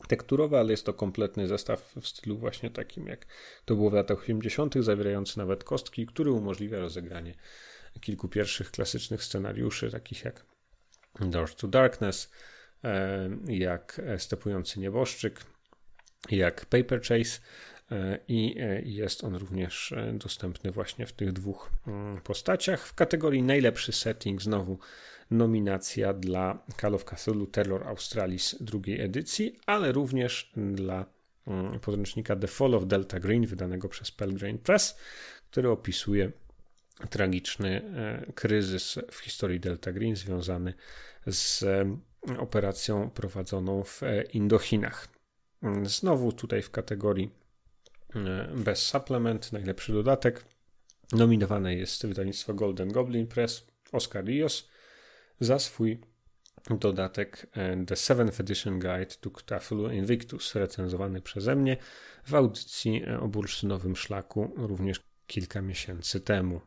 [0.08, 3.26] tekturowe, ale jest to kompletny zestaw w stylu właśnie takim, jak
[3.66, 7.34] to było w latach 80., zawierający nawet kostki, który umożliwia rozegranie
[8.02, 10.46] kilku pierwszych klasycznych scenariuszy, takich jak
[11.20, 12.32] Doors to Darkness,
[12.84, 15.46] e, jak Stepujący Nieboszczyk,
[16.32, 17.40] jak Paper Chase
[17.92, 22.88] e, i e, jest on również dostępny właśnie w tych dwóch mm, postaciach.
[22.88, 24.80] W kategorii najlepszy setting znowu
[25.32, 31.06] nominacja dla Call of Cthulhu Terror Australis drugiej edycji, ale również dla
[31.48, 34.98] mm, podręcznika The Fall of Delta Green wydanego przez Pelgrane Press,
[35.52, 36.32] który opisuje
[37.10, 40.74] tragiczny e, kryzys w historii Delta Green związany
[41.28, 41.98] z e,
[42.38, 45.08] operacją prowadzoną w e, Indochinach.
[45.84, 47.32] Znowu tutaj w kategorii
[48.56, 50.46] bez supplement, najlepszy dodatek.
[51.12, 54.70] Nominowane jest wydawnictwo Golden Goblin Press, Oscar Rios
[55.40, 56.00] za swój
[56.70, 57.48] dodatek
[57.88, 61.78] The Seventh Edition Guide to Cthulhu Invictus, recenzowany przeze mnie
[62.24, 66.62] w audycji o bursztynowym szlaku również kilka miesięcy temu.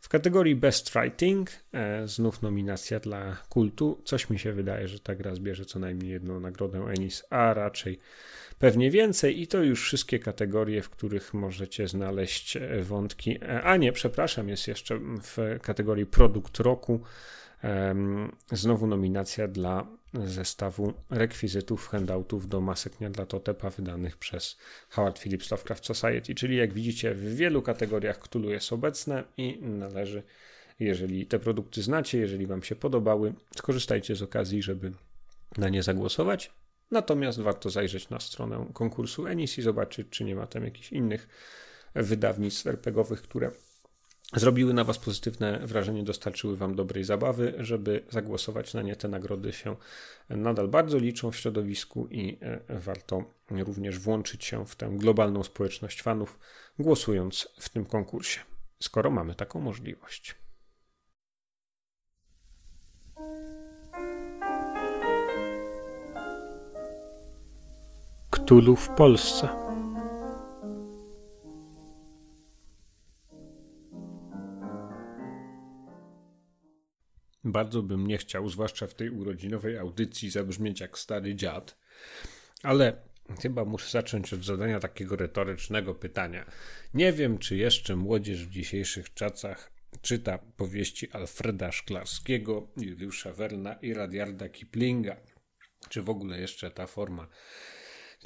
[0.00, 4.02] W kategorii Best Writing e, znów nominacja dla kultu.
[4.04, 7.98] Coś mi się wydaje, że ta gra zbierze co najmniej jedną nagrodę Enis, a raczej
[8.58, 9.40] pewnie więcej.
[9.40, 13.38] I to już wszystkie kategorie, w których możecie znaleźć e, wątki.
[13.42, 17.00] E, a nie, przepraszam, jest jeszcze w kategorii Produkt Roku.
[18.52, 19.86] Znowu nominacja dla
[20.24, 24.58] zestawu rekwizytów, handoutów do masek dla Totepa wydanych przez
[24.90, 30.22] Howard Phillips Lovecraft Society, czyli jak widzicie w wielu kategoriach Cthulhu jest obecne i należy,
[30.78, 34.92] jeżeli te produkty znacie, jeżeli Wam się podobały, skorzystajcie z okazji, żeby
[35.56, 36.52] na nie zagłosować.
[36.90, 41.28] Natomiast warto zajrzeć na stronę konkursu Enis i zobaczyć, czy nie ma tam jakichś innych
[41.94, 43.50] wydawnictw RPGowych, które
[44.34, 48.96] zrobiły na Was pozytywne wrażenie, dostarczyły Wam dobrej zabawy, żeby zagłosować na nie.
[48.96, 49.76] Te nagrody się
[50.30, 56.02] nadal bardzo liczą w środowisku i e, warto również włączyć się w tę globalną społeczność
[56.02, 56.38] fanów,
[56.78, 58.40] głosując w tym konkursie,
[58.82, 60.34] skoro mamy taką możliwość.
[68.30, 69.67] Ktulu w Polsce.
[77.48, 81.78] Bardzo bym nie chciał, zwłaszcza w tej urodzinowej audycji, zabrzmieć jak stary dziad,
[82.62, 83.02] ale
[83.42, 86.46] chyba muszę zacząć od zadania takiego retorycznego pytania.
[86.94, 93.94] Nie wiem, czy jeszcze młodzież w dzisiejszych czasach czyta powieści Alfreda Szklarskiego, Juliusza Werna i
[93.94, 95.16] Radiarda Kiplinga,
[95.88, 97.28] czy w ogóle jeszcze ta forma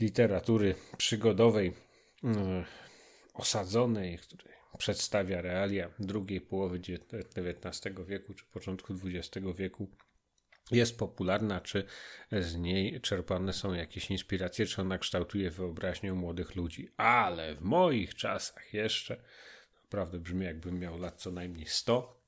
[0.00, 1.72] literatury przygodowej,
[2.22, 2.32] yy,
[3.35, 9.88] osadzonej, której przedstawia realia drugiej połowy XIX wieku czy początku XX wieku
[10.70, 11.85] jest popularna, czy
[12.32, 16.88] z niej czerpane są jakieś inspiracje, czy ona kształtuje wyobraźnię młodych ludzi.
[16.96, 19.22] Ale w moich czasach jeszcze,
[19.82, 22.22] naprawdę brzmi jakbym miał lat co najmniej 100,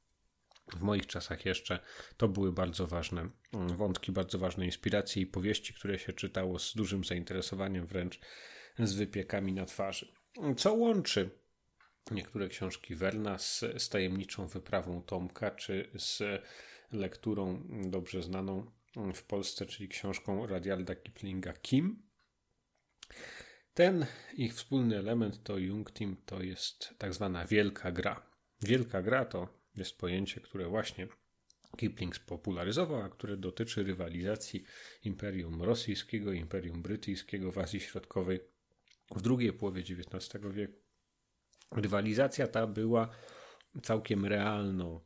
[0.73, 1.79] w moich czasach jeszcze
[2.17, 6.75] to były bardzo ważne mm, wątki, bardzo ważne inspiracje i powieści, które się czytało z
[6.75, 8.21] dużym zainteresowaniem, wręcz
[8.79, 10.13] z wypiekami na twarzy.
[10.57, 11.31] Co łączy
[12.11, 16.23] niektóre książki Werna z, z tajemniczą wyprawą Tomka, czy z
[16.93, 18.71] lekturą dobrze znaną
[19.15, 22.03] w Polsce, czyli książką Radialda Kiplinga Kim.
[23.75, 28.31] Ten ich wspólny element to Jung Team, to jest tak zwana wielka gra.
[28.63, 31.09] Wielka gra to jest pojęcie, które właśnie
[31.77, 34.65] Kipling spopularyzował, a które dotyczy rywalizacji
[35.05, 38.41] Imperium Rosyjskiego i Imperium Brytyjskiego w Azji Środkowej
[39.17, 40.84] w drugiej połowie XIX wieku.
[41.75, 43.09] Rywalizacja ta była
[43.83, 45.01] całkiem realną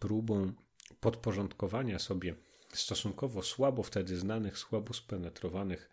[0.00, 0.52] próbą
[1.00, 2.34] podporządkowania sobie
[2.72, 5.90] stosunkowo słabo wtedy znanych, słabo spenetrowanych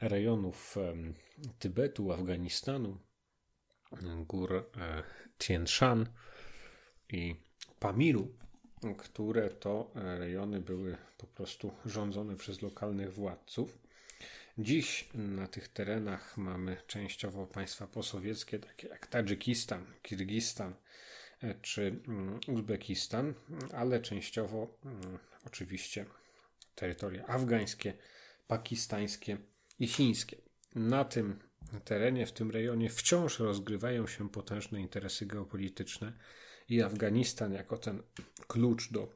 [0.00, 0.76] rejonów
[1.58, 2.98] Tybetu, Afganistanu,
[4.26, 5.02] gór e,
[5.38, 6.06] Tien Shan
[7.08, 7.36] i
[7.78, 8.34] Pamiru,
[8.98, 13.78] które to e, rejony były po prostu rządzone przez lokalnych władców.
[14.58, 20.74] Dziś na tych terenach mamy częściowo państwa posowieckie, takie jak Tadżykistan, Kirgistan
[21.42, 23.34] e, czy mm, Uzbekistan,
[23.72, 26.06] ale częściowo mm, oczywiście
[26.74, 27.94] terytoria afgańskie,
[28.46, 29.38] pakistańskie
[29.78, 30.36] i chińskie.
[30.74, 31.38] Na tym
[31.84, 36.12] terenie, w tym rejonie wciąż rozgrywają się potężne interesy geopolityczne
[36.68, 38.02] i Afganistan jako ten
[38.46, 39.15] klucz do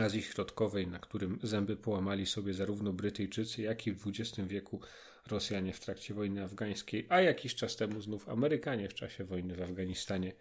[0.00, 4.80] Azji Środkowej, na którym zęby połamali sobie zarówno Brytyjczycy, jak i w XX wieku
[5.26, 9.62] Rosjanie w trakcie wojny afgańskiej, a jakiś czas temu znów Amerykanie w czasie wojny w
[9.62, 10.32] Afganistanie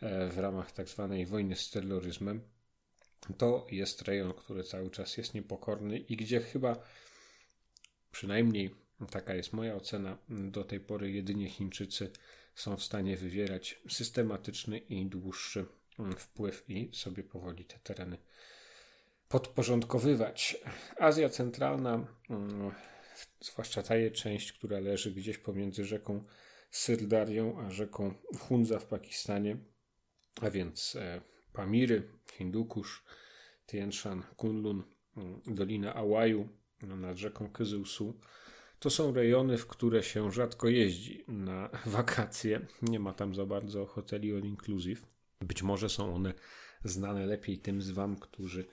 [0.00, 2.40] e, w ramach tak zwanej wojny z terroryzmem.
[3.38, 6.82] To jest rejon, który cały czas jest niepokorny i gdzie chyba
[8.12, 8.74] przynajmniej
[9.10, 12.10] taka jest moja ocena, do tej pory jedynie Chińczycy
[12.54, 15.66] są w stanie wywierać systematyczny i dłuższy
[16.16, 18.18] wpływ i sobie powoli te tereny
[19.30, 20.56] podporządkowywać.
[20.98, 22.70] Azja Centralna, mm,
[23.40, 26.24] zwłaszcza ta jej część, która leży gdzieś pomiędzy rzeką
[26.70, 29.56] Syrdarią a rzeką Hunza w Pakistanie,
[30.40, 31.20] a więc e,
[31.52, 32.02] Pamiry,
[32.32, 33.04] Hindukusz,
[33.66, 34.82] Tien Shan, Kunlun,
[35.16, 36.48] mm, Dolina Ałaju
[36.82, 38.20] nad rzeką Kyzyłsu.
[38.78, 42.66] To są rejony, w które się rzadko jeździ na wakacje.
[42.82, 45.06] Nie ma tam za bardzo hoteli all inclusive.
[45.40, 46.34] Być może są one
[46.84, 48.66] znane lepiej tym z Wam, którzy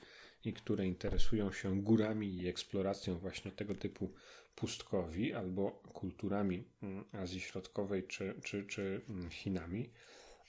[0.53, 4.13] które interesują się górami i eksploracją właśnie tego typu
[4.55, 9.89] pustkowi albo kulturami mm, Azji Środkowej czy, czy, czy mm, Chinami,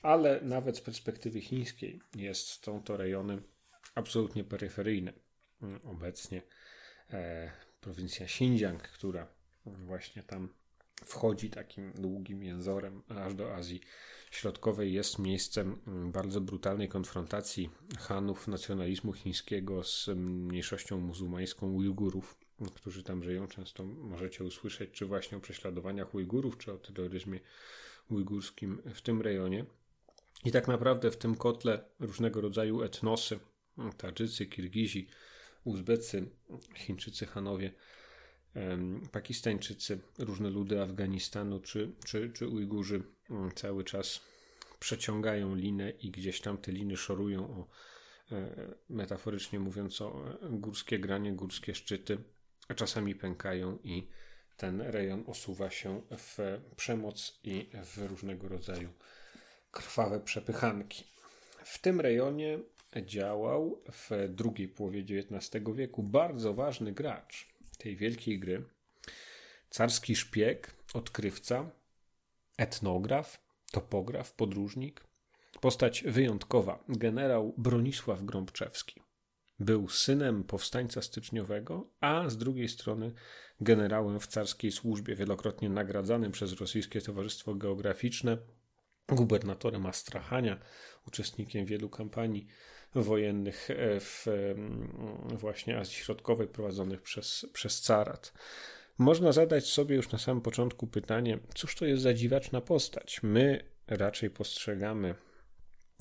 [0.02, 3.42] ale nawet z perspektywy chińskiej jest, są to rejony
[3.94, 5.12] absolutnie peryferyjne.
[5.62, 6.42] Mm, obecnie
[7.10, 9.28] e, prowincja Xinjiang, która
[9.66, 10.54] właśnie tam
[11.04, 13.80] wchodzi takim długim jęzorem aż do Azji
[14.30, 15.78] Środkowej, jest miejscem
[16.12, 22.38] bardzo brutalnej konfrontacji Hanów nacjonalizmu chińskiego z mniejszością muzułmańską Ujgurów,
[22.74, 23.48] którzy tam żyją.
[23.48, 27.40] Często możecie usłyszeć, czy właśnie o prześladowaniach Ujgurów, czy o terroryzmie
[28.10, 29.64] ujgurskim w tym rejonie.
[30.44, 33.38] I tak naprawdę w tym kotle różnego rodzaju etnosy,
[33.96, 35.08] Tadżycy, Kirgizi,
[35.64, 36.30] Uzbecy,
[36.74, 37.72] Chińczycy, Hanowie,
[39.12, 44.20] Pakistańczycy, różne ludy Afganistanu czy, czy, czy Ujgurzy mm, cały czas
[44.80, 47.66] przeciągają linę i gdzieś tam te liny szorują o,
[48.34, 48.50] e,
[48.88, 52.18] metaforycznie mówiąc, o górskie granie, górskie szczyty,
[52.68, 54.08] a czasami pękają i
[54.56, 58.88] ten rejon osuwa się w przemoc i w różnego rodzaju
[59.70, 61.04] krwawe przepychanki.
[61.64, 62.58] W tym rejonie
[63.02, 68.64] działał w drugiej połowie XIX wieku bardzo ważny gracz tej wielkiej gry,
[69.70, 71.70] carski szpieg, odkrywca,
[72.56, 75.04] etnograf, topograf, podróżnik,
[75.60, 79.02] postać wyjątkowa, generał Bronisław Grąbczewski.
[79.60, 83.12] Był synem powstańca styczniowego, a z drugiej strony
[83.60, 88.38] generałem w carskiej służbie, wielokrotnie nagradzanym przez Rosyjskie Towarzystwo Geograficzne,
[89.08, 90.58] gubernatorem Astrachania,
[91.06, 92.46] uczestnikiem wielu kampanii
[92.94, 94.26] wojennych e, w
[95.28, 98.32] właśnie Azji Środkowej prowadzonych przez, przez carat.
[98.98, 103.20] Można zadać sobie już na samym początku pytanie, cóż to jest za dziwaczna postać?
[103.22, 105.14] My raczej postrzegamy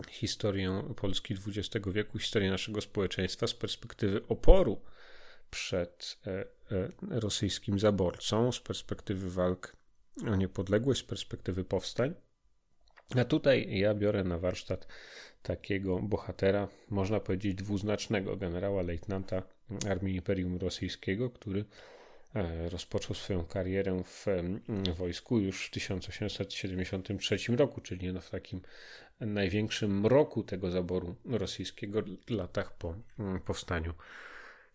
[0.10, 4.82] historię Polski XX wieku, historię naszego społeczeństwa z perspektywy oporu
[5.50, 9.76] przed e, e, rosyjskim zaborcą, z perspektywy walk
[10.28, 12.14] o niepodległość, z perspektywy powstań.
[13.16, 14.88] A tutaj ja biorę na warsztat
[15.44, 19.44] takiego bohatera, można powiedzieć dwuznacznego, generała lejtnanta
[19.90, 21.66] Armii Imperium Rosyjskiego, który
[22.36, 24.26] e, rozpoczął swoją karierę w
[24.98, 28.62] wojsku już w 1873 roku, czyli no w takim
[29.20, 32.96] największym roku tego zaboru rosyjskiego, latach po
[33.46, 33.94] powstaniu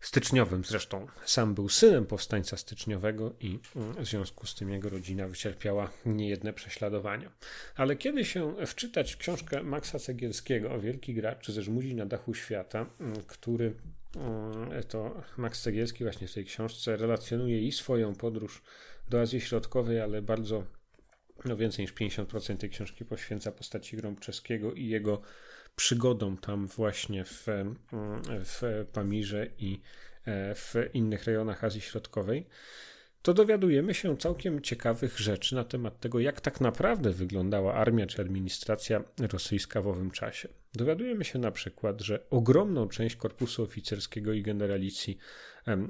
[0.03, 0.63] styczniowym.
[0.65, 5.91] Zresztą sam był synem powstańca styczniowego i mm, w związku z tym jego rodzina wycierpiała
[6.05, 7.31] niejedne prześladowania.
[7.75, 12.85] Ale kiedy się wczytać w książkę Maxa Cegielskiego, Wielki Gracz ze Żmudzi na dachu świata,
[12.99, 13.73] mm, który
[14.15, 18.61] mm, to Max Cegielski właśnie w tej książce relacjonuje i swoją podróż
[19.09, 20.63] do Azji Środkowej, ale bardzo
[21.45, 25.21] no więcej niż 50% tej książki poświęca postaci Grąbczewskiego i jego
[25.75, 27.47] przygodą tam właśnie w,
[28.31, 29.81] w Pamirze i
[30.25, 32.47] e, w innych rejonach Azji Środkowej,
[33.21, 38.21] to dowiadujemy się całkiem ciekawych rzeczy na temat tego, jak tak naprawdę wyglądała armia czy
[38.21, 40.49] administracja rosyjska w owym czasie.
[40.73, 45.17] Dowiadujemy się na przykład, że ogromną część korpusu oficerskiego i generalicji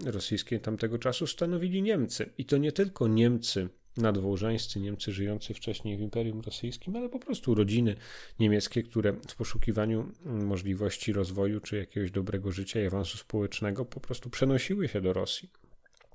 [0.05, 2.29] rosyjskiej tamtego czasu stanowili Niemcy.
[2.37, 7.55] I to nie tylko Niemcy nadwołżańscy Niemcy żyjący wcześniej w Imperium Rosyjskim, ale po prostu
[7.55, 7.95] rodziny
[8.39, 14.29] niemieckie, które w poszukiwaniu możliwości rozwoju czy jakiegoś dobrego życia i awansu społecznego po prostu
[14.29, 15.49] przenosiły się do Rosji.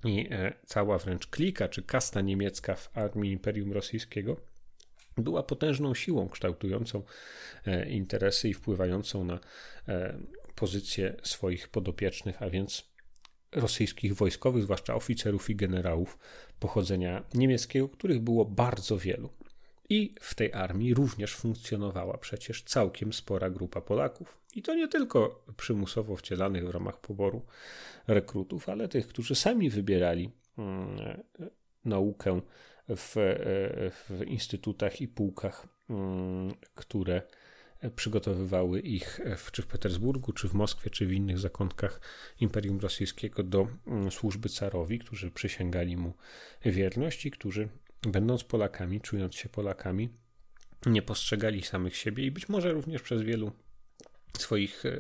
[0.05, 4.37] I e, cała wręcz klika czy kasta niemiecka w armii Imperium Rosyjskiego
[5.17, 7.03] była potężną siłą kształtującą
[7.67, 9.41] e, interesy i wpływającą na
[9.89, 10.19] e,
[10.55, 12.88] pozycje swoich podopiecznych, a więc
[13.53, 16.19] rosyjskich wojskowych, zwłaszcza oficerów i generałów
[16.61, 19.31] pochodzenia niemieckiego, których było bardzo wielu.
[19.91, 24.39] I w tej armii również funkcjonowała przecież całkiem spora grupa Polaków.
[24.55, 27.43] I to nie tylko przymusowo wcielanych w ramach poboru
[28.07, 31.23] rekrutów, ale tych, którzy sami wybierali mm,
[31.85, 32.41] naukę
[32.89, 33.15] w,
[34.09, 37.23] w instytutach i pułkach, mm, które
[37.97, 42.01] przygotowywały ich w, czy w Petersburgu, czy w Moskwie, czy w innych zakątkach
[42.41, 46.15] Imperium Rosyjskiego do mm, służby carowi, którzy przysięgali mu
[46.65, 47.69] wierność i którzy,
[48.03, 50.09] będąc Polakami, czując się Polakami,
[50.87, 53.53] nie postrzegali samych siebie i być może również przez wielu
[54.39, 54.91] swoich e,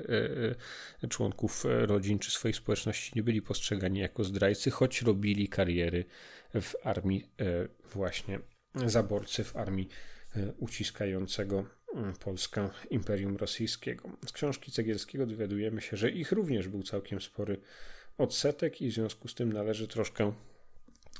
[1.02, 6.04] e, członków rodzin czy swoich społeczności nie byli postrzegani jako zdrajcy, choć robili kariery
[6.54, 8.40] w armii e, właśnie
[8.74, 9.88] zaborcy, w armii
[10.58, 11.64] uciskającego
[12.20, 14.08] Polskę Imperium Rosyjskiego.
[14.26, 17.60] Z książki Cegielskiego dowiadujemy się, że ich również był całkiem spory
[18.18, 20.32] odsetek i w związku z tym należy troszkę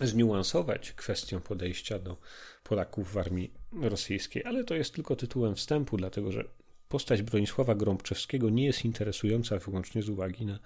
[0.00, 2.16] zniuansować kwestię podejścia do
[2.64, 6.44] Polaków w armii rosyjskiej, ale to jest tylko tytułem wstępu, dlatego że
[6.88, 10.58] postać Bronisława Grąbczewskiego nie jest interesująca wyłącznie z uwagi na,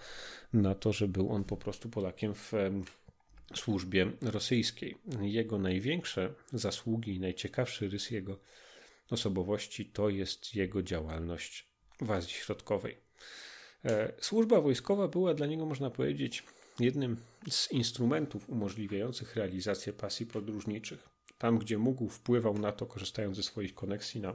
[0.53, 2.53] na to, że był on po prostu Polakiem w
[3.55, 4.97] służbie rosyjskiej.
[5.21, 8.39] Jego największe zasługi i najciekawszy rys jego
[9.13, 11.67] osobowości to jest jego działalność
[12.01, 12.97] w Azji Środkowej.
[13.85, 16.43] E, służba wojskowa była dla niego, można powiedzieć,
[16.81, 17.17] jednym
[17.49, 21.09] z instrumentów umożliwiających realizację pasji podróżniczych.
[21.39, 24.35] Tam, gdzie mógł, wpływał na to, korzystając ze swoich koneksji na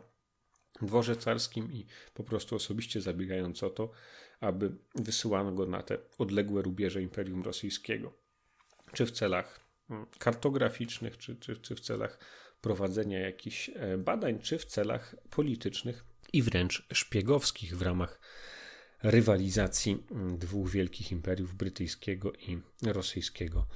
[0.82, 3.92] dworze carskim i po prostu osobiście zabiegając o to,
[4.40, 8.14] aby wysyłano go na te odległe rubieże Imperium Rosyjskiego.
[8.94, 9.60] Czy w celach
[9.90, 12.20] mm, kartograficznych, czy, czy, czy w celach
[12.62, 18.20] prowadzenia jakichś e, badań, czy w celach politycznych i wręcz szpiegowskich w ramach
[19.04, 23.68] rywalizacji mm, dwóch wielkich imperiów brytyjskiego i rosyjskiego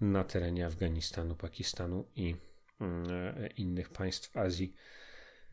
[0.00, 2.36] na terenie Afganistanu, Pakistanu i
[2.80, 4.74] mm, e, innych państw Azji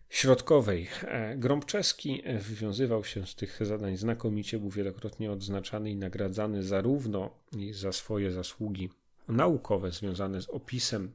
[0.09, 0.87] Środkowej.
[1.03, 7.39] E, Grąbczewski wywiązywał się z tych zadań znakomicie, był wielokrotnie odznaczany i nagradzany zarówno
[7.71, 8.89] za swoje zasługi
[9.27, 11.11] naukowe związane z opisem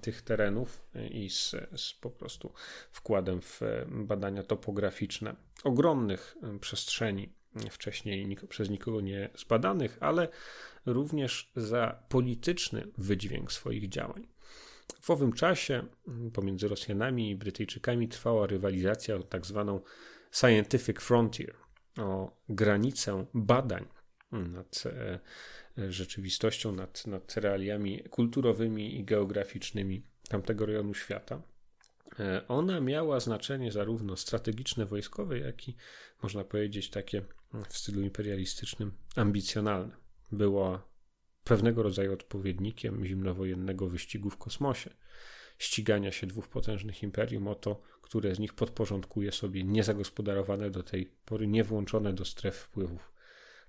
[0.00, 2.52] tych terenów i z, z, po prostu
[2.90, 7.32] wkładem w badania topograficzne ogromnych przestrzeni
[7.70, 10.28] wcześniej przez nikogo nie zbadanych, ale
[10.86, 14.28] również za polityczny wydźwięk swoich działań.
[15.00, 15.86] W owym czasie
[16.32, 19.80] pomiędzy Rosjanami i Brytyjczykami trwała rywalizacja o tak zwaną
[20.32, 21.54] scientific frontier,
[21.98, 23.84] o granicę badań
[24.36, 25.20] nad e,
[25.92, 31.42] rzeczywistością, nad, nad realiami kulturowymi i geograficznymi tamtego rejonu świata.
[32.18, 35.76] E, ona miała znaczenie zarówno strategiczne, wojskowe, jak i
[36.22, 37.22] można powiedzieć takie
[37.68, 39.96] w stylu imperialistycznym ambicjonalne.
[40.32, 40.88] Była
[41.44, 44.90] pewnego rodzaju odpowiednikiem zimnowojennego wyścigu w kosmosie,
[45.58, 51.06] ścigania się dwóch potężnych imperium o to, które z nich podporządkuje sobie niezagospodarowane do tej
[51.24, 53.15] pory, niewłączone do stref wpływów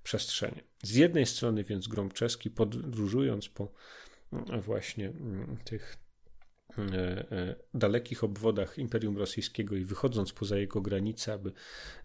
[0.08, 0.64] przestrzenie.
[0.84, 3.72] Z jednej strony więc Gromczeski podróżując po
[4.34, 5.97] mm, właśnie mm, tych
[6.78, 6.97] mm, e,
[7.32, 11.51] e, dalekich obwodach Imperium Rosyjskiego i wychodząc poza jego granice, aby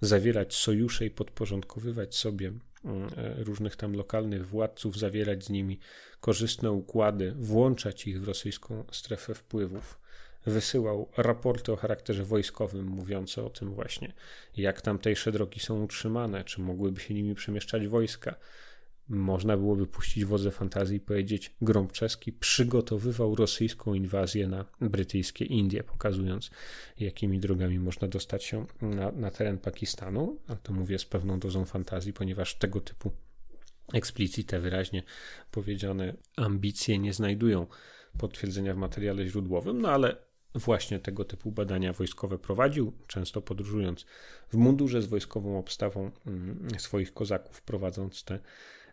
[0.00, 5.78] zawierać sojusze i podporządkowywać sobie e, różnych tam lokalnych władców, zawierać z nimi
[6.20, 9.98] korzystne układy, włączać ich w rosyjską strefę wpływów
[10.47, 14.12] wysyłał raporty o charakterze wojskowym, mówiące o tym właśnie,
[14.57, 18.34] jak tamtejsze drogi są utrzymane, czy mogłyby się nimi przemieszczać wojska.
[19.09, 26.51] Można byłoby puścić wodze fantazji i powiedzieć, Grąbczeski przygotowywał rosyjską inwazję na brytyjskie Indie, pokazując,
[27.01, 30.38] jakimi drogami można dostać się na, na teren Pakistanu.
[30.49, 33.12] A to mówię z pewną dozą fantazji, ponieważ tego typu
[33.93, 35.03] eksplicite, wyraźnie
[35.51, 37.66] powiedziane ambicje nie znajdują
[38.18, 40.16] potwierdzenia w materiale źródłowym, no ale
[40.55, 44.07] właśnie tego typu badania wojskowe prowadził, często podróżując
[44.48, 48.38] w mundurze z wojskową obstawą mm, swoich kozaków, prowadząc te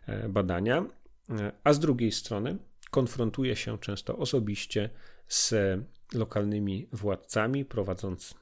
[0.06, 0.86] e, badania,
[1.30, 2.58] e, a z drugiej strony
[2.90, 4.90] konfrontuje się często osobiście
[5.28, 5.54] z
[6.14, 8.34] lokalnymi władcami, prowadząc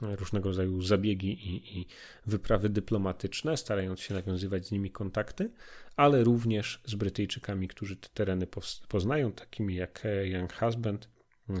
[0.00, 1.86] różnego rodzaju zabiegi i, i,
[2.26, 5.50] wyprawy dyplomatyczne, starając się nawiązywać z nimi kontakty,
[5.96, 8.46] ale również z Brytyjczykami, którzy te tereny
[8.88, 11.08] poznają, takimi jak Young Husband,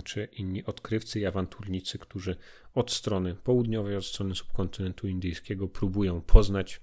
[0.04, 2.36] czy inni odkrywcy i awanturnicy, którzy
[2.74, 6.80] od strony południowej, od strony subkontynentu indyjskiego próbują poznać,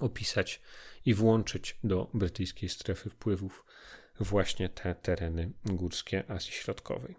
[0.00, 0.60] opisać
[1.06, 3.64] i włączyć do brytyjskiej strefy wpływów
[4.20, 7.16] właśnie te tereny górskie Azji Środkowej.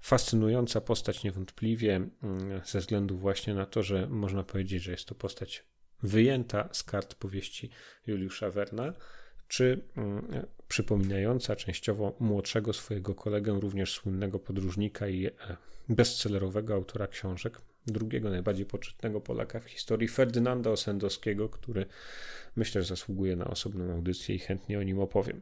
[0.00, 5.14] Fascynująca postać niewątpliwie mm, ze względu właśnie na to, że można powiedzieć, że jest to
[5.14, 5.64] postać
[6.02, 7.70] wyjęta z kart powieści
[8.06, 8.92] Juliusza Werna,
[9.48, 15.30] czy mm, przypominająca częściowo młodszego swojego kolegę, również słynnego podróżnika i e,
[15.88, 21.86] bestsellerowego autora książek, drugiego najbardziej poczytnego Polaka w historii, Ferdynanda Osendowskiego, który
[22.56, 25.40] myślę, że zasługuje na osobną audycję i chętnie o nim opowiem.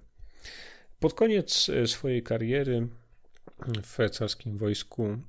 [1.00, 2.88] Pod koniec e, swojej kariery
[3.82, 5.22] w carskim wojsku mm,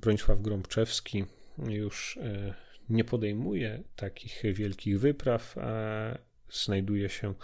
[0.00, 1.24] Bronisław Grąbczewski
[1.68, 2.54] już e,
[2.90, 5.70] nie podejmuje takich wielkich wypraw, a
[6.50, 7.34] znajduje się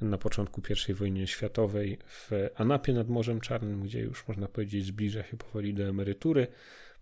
[0.00, 5.22] na początku I wojny światowej w Anapie nad Morzem Czarnym, gdzie już można powiedzieć zbliża
[5.22, 6.46] się powoli do emerytury.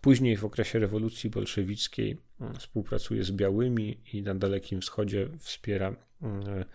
[0.01, 6.65] Później w okresie rewolucji bolszewickiej mm, współpracuje z białymi i na Dalekim Wschodzie wspiera mm,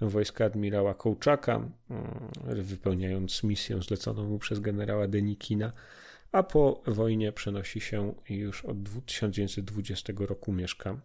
[0.00, 5.72] wojska admirała Kołczaka, mm, wypełniając misję zleconą mu przez generała Denikina,
[6.32, 11.00] a po wojnie przenosi się już od 1920 roku mieszka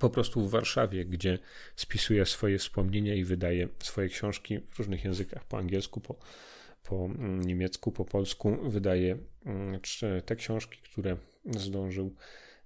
[0.00, 1.38] po prostu w Warszawie, gdzie
[1.76, 6.16] spisuje swoje wspomnienia i wydaje swoje książki w różnych językach, po angielsku, po,
[6.82, 8.70] po niemiecku, po polsku.
[8.70, 9.18] Wydaje
[10.26, 12.16] te książki, które zdążył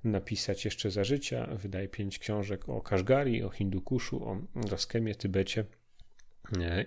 [0.04, 1.46] napisać jeszcze za życia.
[1.56, 5.64] Wydaje pięć książek o Kaszgari, o Hindukuszu, o Raskemie, Tybecie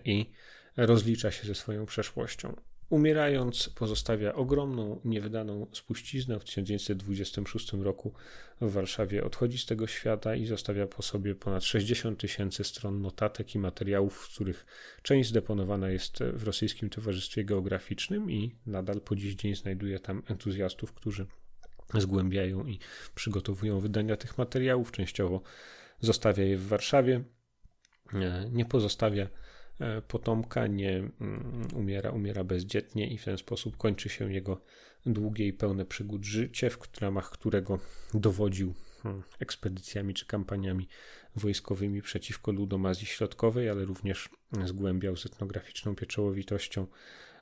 [0.06, 0.32] i
[0.78, 2.56] rozlicza się ze swoją przeszłością.
[2.90, 6.40] Umierając, pozostawia ogromną, niewydaną spuściznę.
[6.40, 8.14] W 1926 roku
[8.62, 13.56] w Warszawie odchodzi z tego świata i zostawia po sobie ponad 60 tysięcy stron notatek
[13.56, 14.66] i materiałów, w których
[15.02, 20.94] część zdeponowana jest w Rosyjskim Towarzystwie Geograficznym i nadal po dziś dzień znajduje tam entuzjastów,
[20.94, 21.26] którzy
[21.94, 22.80] zgłębiają i
[23.16, 24.92] przygotowują wydania tych materiałów.
[24.92, 25.42] Częściowo
[26.00, 27.24] zostawia je w Warszawie.
[28.52, 29.28] Nie pozostawia
[30.08, 34.62] potomka, nie mm, umiera, umiera bezdzietnie i w ten sposób kończy się jego
[35.06, 37.80] długie i pełne przygód życie, w ramach którego
[38.14, 38.74] dowodził
[39.04, 40.88] hmm, ekspedycjami czy kampaniami
[41.36, 44.30] wojskowymi przeciwko ludom Azji Środkowej, ale również
[44.66, 46.88] zgłębiał z etnograficzną pieczołowitością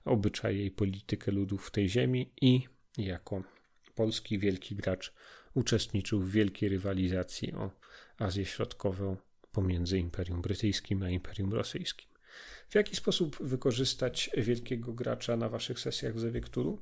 [0.05, 2.67] obyczaje i politykę ludów w tej ziemi i
[2.97, 3.43] jako
[3.95, 5.13] polski wielki gracz
[5.53, 7.71] uczestniczył w wielkiej rywalizacji o
[8.19, 9.17] Azję Środkową
[9.51, 12.16] pomiędzy Imperium Brytyjskim a Imperium Rosyjskim.
[12.69, 16.81] W jaki sposób wykorzystać wielkiego gracza na waszych sesjach w Zawiekturu?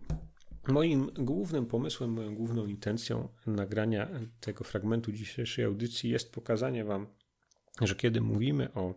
[0.68, 4.10] Moim głównym pomysłem, moją główną intencją nagrania
[4.40, 7.08] tego fragmentu dzisiejszej audycji jest pokazanie wam,
[7.82, 8.94] że kiedy mówimy o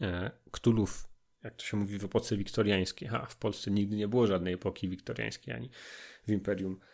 [0.00, 1.08] e, Ktulów,
[1.42, 4.88] jak to się mówi w epoce wiktoriańskiej, a w Polsce nigdy nie było żadnej epoki
[4.88, 5.70] wiktoriańskiej ani
[6.26, 6.93] w Imperium E,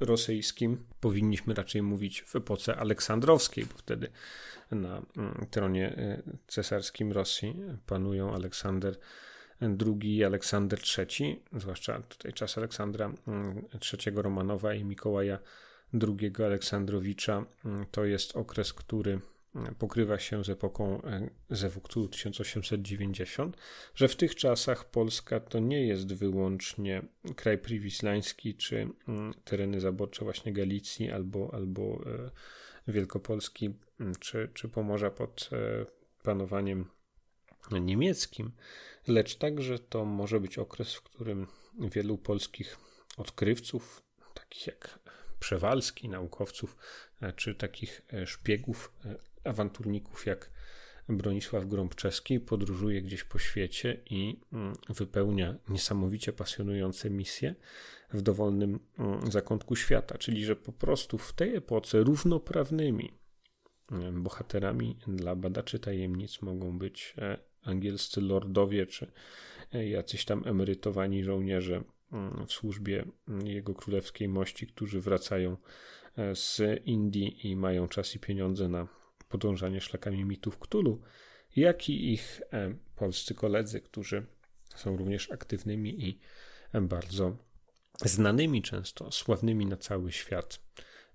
[0.00, 0.86] rosyjskim.
[1.00, 4.10] Powinniśmy raczej mówić w epoce aleksandrowskiej, bo wtedy
[4.70, 7.56] na mm, tronie e, cesarskim Rosji
[7.86, 8.98] panują Aleksander
[9.62, 15.38] II i Aleksander III, zwłaszcza tutaj czas Aleksandra III mm, Romanowa i Mikołaja
[15.94, 17.44] II Aleksandrowicza.
[17.64, 19.20] Mm, to jest okres, który
[19.78, 23.56] pokrywa się z epoką e, Zewuktulu 1890,
[23.94, 27.02] że w tych czasach Polska to nie jest wyłącznie
[27.36, 32.30] kraj priwislański czy mm, tereny zaborcze właśnie Galicji albo, albo e,
[32.92, 35.86] Wielkopolski mm, czy, czy Pomorza pod e,
[36.22, 36.90] panowaniem
[37.80, 38.52] niemieckim,
[39.08, 41.46] lecz także to może być okres, w którym
[41.78, 42.76] wielu polskich
[43.16, 44.02] odkrywców,
[44.34, 44.98] takich jak
[45.40, 46.76] Przewalski, naukowców,
[47.36, 48.92] czy takich szpiegów
[49.46, 50.50] awanturników jak
[51.08, 57.54] Bronisław Grąbczewski podróżuje gdzieś po świecie i mm, wypełnia niesamowicie pasjonujące misje
[58.12, 63.12] w dowolnym mm, zakątku świata, czyli że po prostu w tej epoce równoprawnymi
[63.92, 69.12] mm, bohaterami dla badaczy tajemnic mogą być e, angielscy lordowie czy
[69.72, 71.84] e, jacyś tam emerytowani żołnierze
[72.46, 73.04] w służbie
[73.44, 75.56] jego królewskiej mości, którzy wracają
[76.16, 78.88] e, z Indii i mają czas i pieniądze na
[79.28, 81.02] podążanie szlakami mitów Ktulu,
[81.56, 84.26] jak i ich e, polscy koledzy, którzy
[84.74, 86.18] są również aktywnymi i
[86.72, 87.36] e, bardzo
[88.04, 90.60] znanymi często, sławnymi na cały świat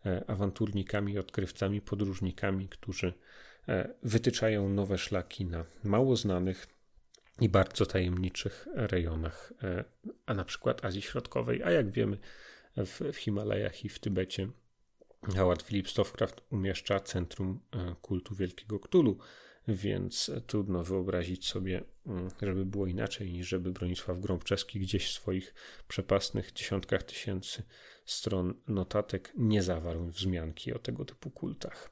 [0.05, 3.13] e, awanturnikami, odkrywcami, podróżnikami, którzy
[4.03, 6.67] wytyczają nowe szlaki na mało znanych
[7.41, 9.53] i bardzo tajemniczych rejonach,
[10.25, 12.17] a na przykład Azji Środkowej, a jak wiemy
[12.77, 14.49] w, Himalajach i w Tybecie
[15.27, 19.17] Howard Phillips Lovecraft umieszcza centrum e, kultu Wielkiego Ktulu,
[19.67, 25.53] więc trudno wyobrazić sobie, mm, żeby było inaczej niż żeby Bronisław Grąbczewski gdzieś w swoich
[25.87, 27.63] przepasnych dziesiątkach tysięcy
[28.05, 31.91] stron notatek nie zawarł wzmianki o tego typu kultach.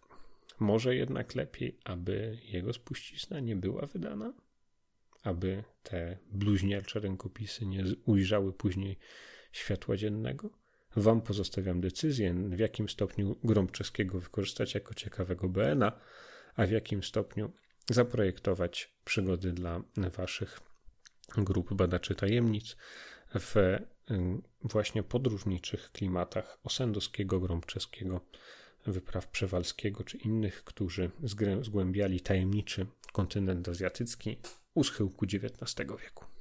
[0.59, 4.33] Może jednak lepiej, aby jego spuścizna nie była wydana?
[5.23, 8.97] Aby te bluźniercze rękopisy nie ujrzały później
[9.51, 10.49] światła dziennego?
[10.95, 15.99] Wam pozostawiam decyzję, w jakim stopniu grom czeskiego wykorzystać jako ciekawego BN-a,
[16.55, 17.51] a w jakim stopniu
[17.89, 19.81] zaprojektować przygody dla
[20.17, 20.59] Waszych
[21.37, 22.75] grup badaczy tajemnic
[23.35, 23.77] w
[24.61, 28.21] właśnie podróżniczych klimatach osendowskiego, gromczeskiego,
[28.87, 31.11] wypraw przewalskiego czy innych, którzy
[31.61, 34.37] zgłębiali tajemniczy kontynent azjatycki
[34.73, 36.38] u schyłku XIX wieku.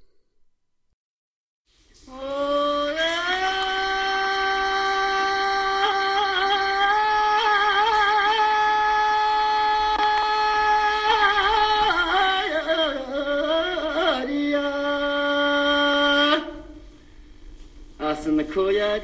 [18.52, 18.96] choya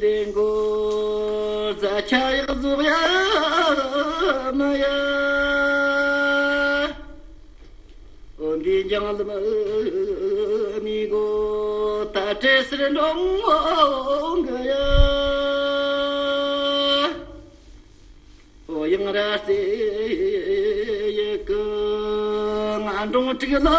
[0.00, 0.50] lengo
[1.80, 3.00] za chaya zuya
[4.58, 4.96] maya
[8.40, 9.18] ondi jangal
[10.82, 14.86] mi go ta tesre nong gaya
[18.68, 19.60] o yang ra se
[21.18, 21.62] ye ko
[22.84, 23.78] ngandong tigla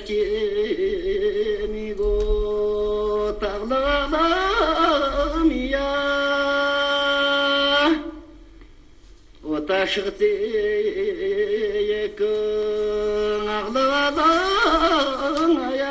[0.00, 0.16] 见
[1.72, 5.78] 你我达拉拉米呀，
[9.42, 12.24] 我打起这个
[13.46, 14.20] 阿格拉拉
[15.76, 15.84] 呀，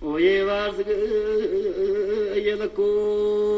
[0.00, 0.92] 我一巴掌个
[2.38, 3.57] 一拉弓。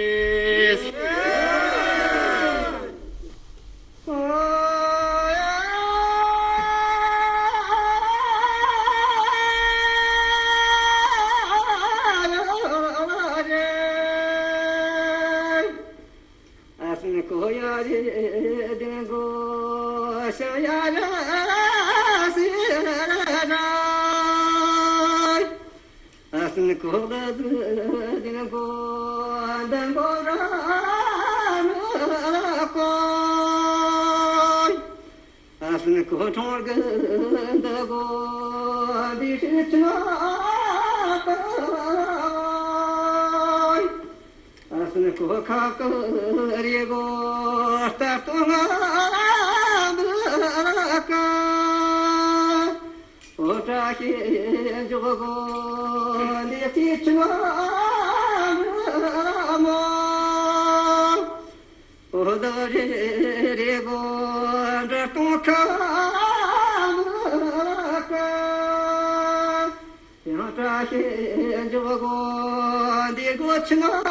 [73.71, 74.10] di go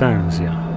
[0.00, 0.68] Recenzja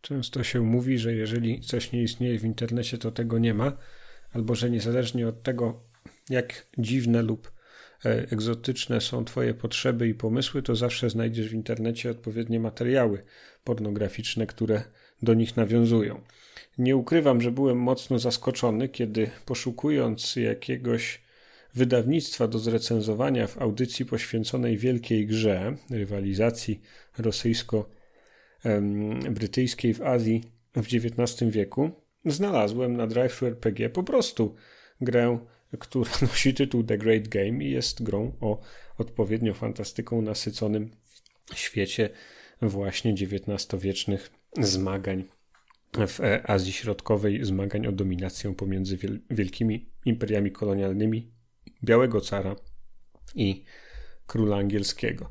[0.00, 3.72] Często się mówi, że jeżeli coś nie istnieje w internecie, to tego nie ma,
[4.32, 5.82] albo że niezależnie od tego,
[6.30, 7.52] jak dziwne lub
[8.04, 13.24] e, egzotyczne są Twoje potrzeby i pomysły, to zawsze znajdziesz w internecie odpowiednie materiały
[13.64, 14.82] pornograficzne, które
[15.22, 16.20] do nich nawiązują.
[16.78, 21.23] Nie ukrywam, że byłem mocno zaskoczony, kiedy poszukując jakiegoś
[21.74, 26.80] wydawnictwa do zrecenzowania w audycji poświęconej wielkiej grze, rywalizacji
[27.18, 27.84] rosyjsko-
[29.30, 30.44] brytyjskiej w Azji
[30.76, 31.90] w XIX wieku,
[32.24, 34.54] znalazłem na Drive RPG po prostu
[35.00, 35.38] grę,
[35.78, 38.60] która nosi tytuł The Great Game i jest grą o
[38.98, 40.90] odpowiednio fantastyką nasyconym
[41.54, 42.10] świecie
[42.62, 45.24] właśnie XIX-wiecznych zmagań
[45.92, 48.98] w Azji Środkowej, zmagań o dominację pomiędzy
[49.30, 51.33] wielkimi imperiami kolonialnymi
[51.82, 52.56] Białego Cara
[53.34, 53.64] i
[54.26, 55.30] Króla Angielskiego.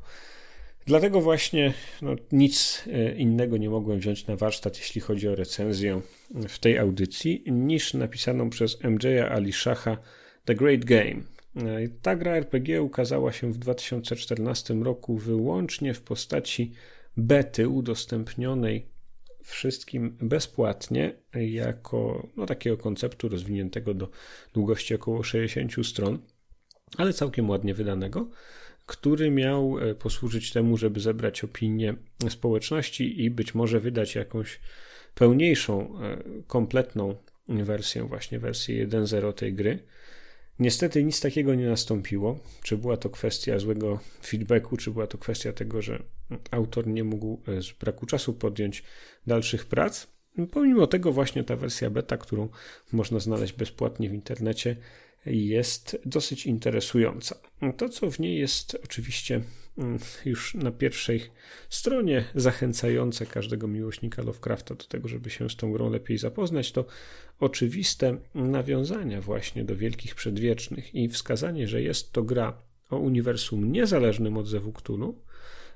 [0.86, 6.00] Dlatego właśnie no, nic e, innego nie mogłem wziąć na warsztat, jeśli chodzi o recenzję
[6.48, 9.96] w tej audycji, niż napisaną przez MJ'a Ali Shaha
[10.44, 11.22] The Great Game.
[11.56, 16.72] E, ta gra RPG ukazała się w 2014 roku wyłącznie w postaci
[17.16, 18.94] bety udostępnionej
[19.44, 24.10] wszystkim bezpłatnie jako no, takiego konceptu rozwiniętego do
[24.54, 26.18] długości około 60 stron,
[26.96, 28.30] ale całkiem ładnie wydanego
[28.86, 31.94] który miał e, posłużyć temu, żeby zebrać opinię
[32.28, 34.60] społeczności i być może wydać jakąś
[35.14, 37.14] pełniejszą, e, kompletną
[37.48, 39.78] wersję, właśnie wersję 1.0 tej gry.
[40.58, 42.38] Niestety nic takiego nie nastąpiło.
[42.62, 46.02] Czy była to kwestia złego feedbacku, czy była to kwestia tego, że
[46.50, 48.82] autor nie mógł e, z braku czasu podjąć
[49.26, 50.06] dalszych prac.
[50.52, 52.48] Pomimo tego, właśnie ta wersja beta, którą
[52.92, 54.76] można znaleźć bezpłatnie w internecie,
[55.26, 57.40] jest dosyć interesująca.
[57.76, 59.40] To, co w niej jest oczywiście
[59.78, 61.22] mm, już na pierwszej
[61.68, 66.84] stronie zachęcające każdego miłośnika Lovecrafta do tego, żeby się z tą grą lepiej zapoznać, to
[67.40, 74.36] oczywiste nawiązania właśnie do Wielkich Przedwiecznych i wskazanie, że jest to gra o uniwersum niezależnym
[74.36, 75.18] od Zewu Cthulhu,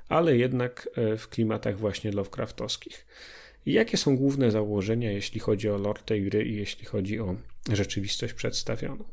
[0.09, 3.07] ale jednak e, w klimatach właśnie Lovecraftowskich.
[3.67, 7.37] Jakie są główne założenia, jeśli chodzi o lore tej gry i jeśli chodzi o
[7.69, 9.05] rzeczywistość przedstawioną?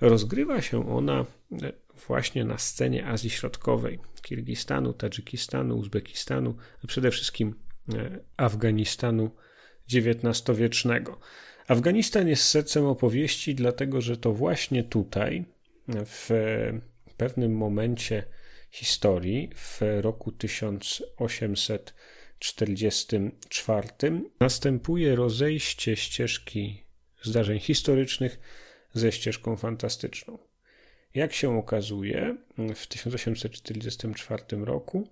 [0.00, 1.24] Rozgrywa się ona
[1.62, 1.72] e,
[2.06, 7.54] właśnie na scenie Azji Środkowej, Kirgistanu, Tadżykistanu, Uzbekistanu, a przede wszystkim
[7.94, 9.30] e, Afganistanu
[9.92, 11.20] XIX-wiecznego.
[11.68, 15.44] Afganistan jest sercem opowieści, dlatego że to właśnie tutaj,
[15.88, 16.30] w
[17.16, 18.24] pewnym momencie
[18.70, 21.94] historii, w roku 1800
[22.40, 26.84] 1944 następuje rozejście ścieżki
[27.22, 28.40] zdarzeń historycznych
[28.94, 30.38] ze ścieżką fantastyczną.
[31.14, 32.36] Jak się okazuje,
[32.74, 35.08] w 1844 roku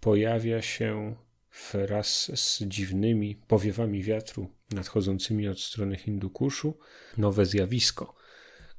[0.00, 1.16] pojawia się
[1.72, 6.78] wraz z dziwnymi powiewami wiatru nadchodzącymi od strony Hindukuszu
[7.18, 8.14] nowe zjawisko,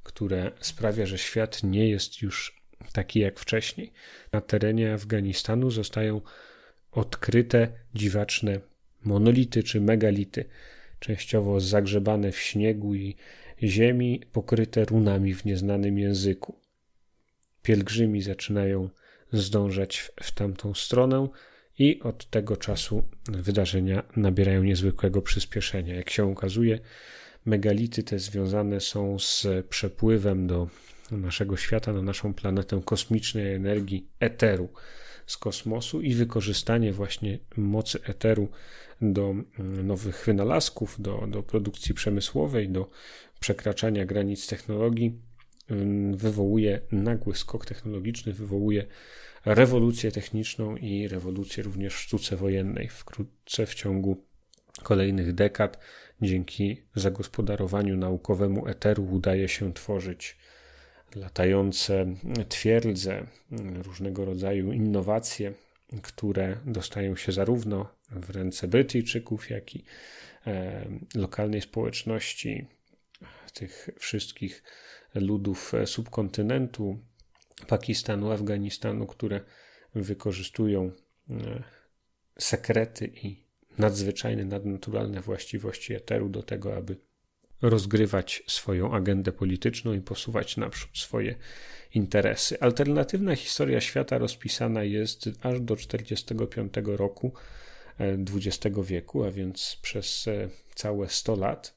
[0.02, 2.62] które sprawia, że świat nie jest już
[2.92, 3.92] taki jak wcześniej.
[4.32, 6.20] Na terenie Afganistanu zostają
[6.92, 8.60] odkryte dziwaczne
[9.04, 10.44] monolity czy megality,
[11.00, 13.16] częściowo zagrzebane w śniegu i
[13.62, 16.54] ziemi, pokryte runami w nieznanym języku.
[17.62, 18.88] Pielgrzymi zaczynają
[19.32, 21.28] zdążać w, tamtą stronę
[21.78, 25.94] i od tego czasu wydarzenia nabierają niezwykłego przyspieszenia.
[25.94, 26.78] Jak się okazuje,
[27.44, 30.68] megality te związane są z przepływem do
[31.10, 34.68] naszego świata, na naszą planetę kosmicznej energii eteru
[35.26, 38.48] z kosmosu i wykorzystanie właśnie mocy eteru
[39.02, 42.90] do mm, nowych wynalazków, do, do produkcji przemysłowej, do
[43.40, 45.20] przekraczania granic technologii,
[45.70, 48.86] mm, wywołuje nagły skok technologiczny, wywołuje
[49.44, 52.88] rewolucję techniczną i rewolucję również w sztuce wojennej.
[52.88, 54.24] Wkrótce w ciągu
[54.82, 55.78] kolejnych dekad,
[56.22, 60.36] dzięki zagospodarowaniu naukowemu eteru, udaje się tworzyć
[61.14, 62.06] latające
[62.48, 63.26] twierdze,
[63.82, 65.52] różnego rodzaju innowacje,
[66.02, 69.84] które dostają się zarówno w ręce Brytyjczyków, jak i
[70.46, 72.66] e, lokalnej społeczności,
[73.54, 74.62] tych wszystkich
[75.14, 76.98] ludów subkontynentu,
[77.66, 79.40] Pakistanu, Afganistanu, które
[79.94, 80.92] wykorzystują
[81.30, 81.62] e,
[82.38, 83.44] sekrety i
[83.78, 86.96] nadzwyczajne, nadnaturalne właściwości eteru do tego, aby
[87.62, 91.34] rozgrywać swoją agendę polityczną i posuwać naprzód swoje
[91.94, 92.60] interesy.
[92.60, 97.32] Alternatywna historia świata rozpisana jest aż do 45 roku
[98.34, 101.76] XX e, wieku, a więc przez e, całe 100 lat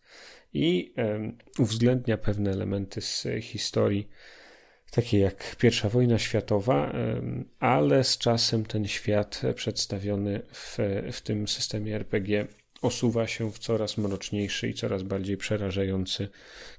[0.54, 4.08] i e, uwzględnia pewne elementy z historii
[4.92, 6.94] takie jak I wojna światowa,
[7.60, 10.78] ale z czasem ten świat przedstawiony w,
[11.12, 12.48] w tym systemie RPG
[12.82, 16.30] osuwa się w coraz mroczniejszy i coraz bardziej przerażający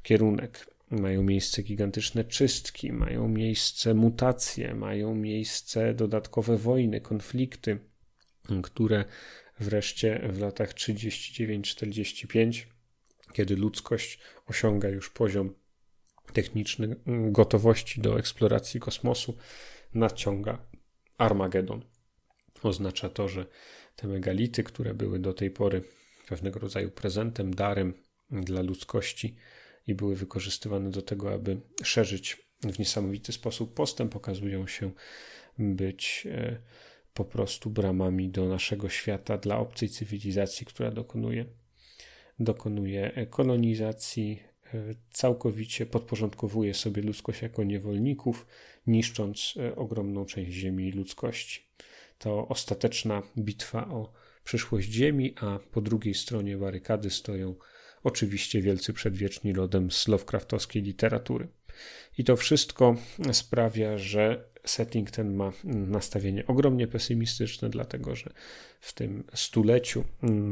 [0.02, 0.66] kierunek.
[0.90, 7.78] Mają miejsce gigantyczne czystki, mają miejsce mutacje, mają miejsce dodatkowe wojny, konflikty,
[8.62, 9.04] które
[9.60, 12.66] wreszcie w latach 39-45,
[13.32, 15.54] kiedy ludzkość osiąga już poziom
[16.32, 19.36] techniczny gotowości do eksploracji kosmosu,
[19.94, 20.58] nadciąga
[21.18, 21.91] Armagedon.
[22.62, 23.46] Oznacza to, że
[23.96, 25.82] te megality, które były do tej pory
[26.28, 27.94] pewnego rodzaju prezentem, darem
[28.30, 29.36] dla ludzkości
[29.86, 34.90] i były wykorzystywane do tego, aby szerzyć w niesamowity sposób postęp, okazują się
[35.58, 36.58] być e,
[37.14, 41.44] po prostu bramami do naszego świata dla obcej cywilizacji, która dokonuje,
[42.38, 44.42] dokonuje kolonizacji,
[44.74, 48.46] e, całkowicie podporządkowuje sobie ludzkość jako niewolników,
[48.86, 51.60] niszcząc e, ogromną część ziemi ludzkości.
[52.22, 54.12] To ostateczna bitwa o
[54.44, 57.54] przyszłość Ziemi, a po drugiej stronie barykady stoją
[58.02, 61.48] oczywiście wielcy przedwieczni rodem z Lovecraftowskiej literatury.
[62.18, 62.96] I to wszystko
[63.32, 68.32] sprawia, że setting ten ma nastawienie ogromnie pesymistyczne, dlatego że
[68.80, 70.04] w tym stuleciu,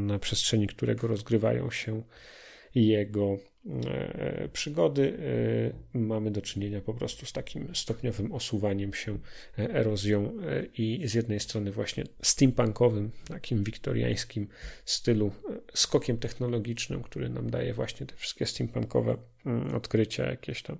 [0.07, 2.03] na przestrzeni którego rozgrywają się
[2.75, 3.39] jego
[4.53, 5.19] przygody,
[5.95, 9.19] e, mamy do czynienia po prostu z takim stopniowym osuwaniem się,
[9.59, 10.33] e, erozją
[10.79, 14.49] i z jednej strony właśnie steampunkowym, takim wiktoriańskim
[14.85, 15.33] stylu,
[15.75, 20.79] skokiem technologicznym, który nam daje właśnie te wszystkie steampunkowe mm, odkrycia, jakieś tam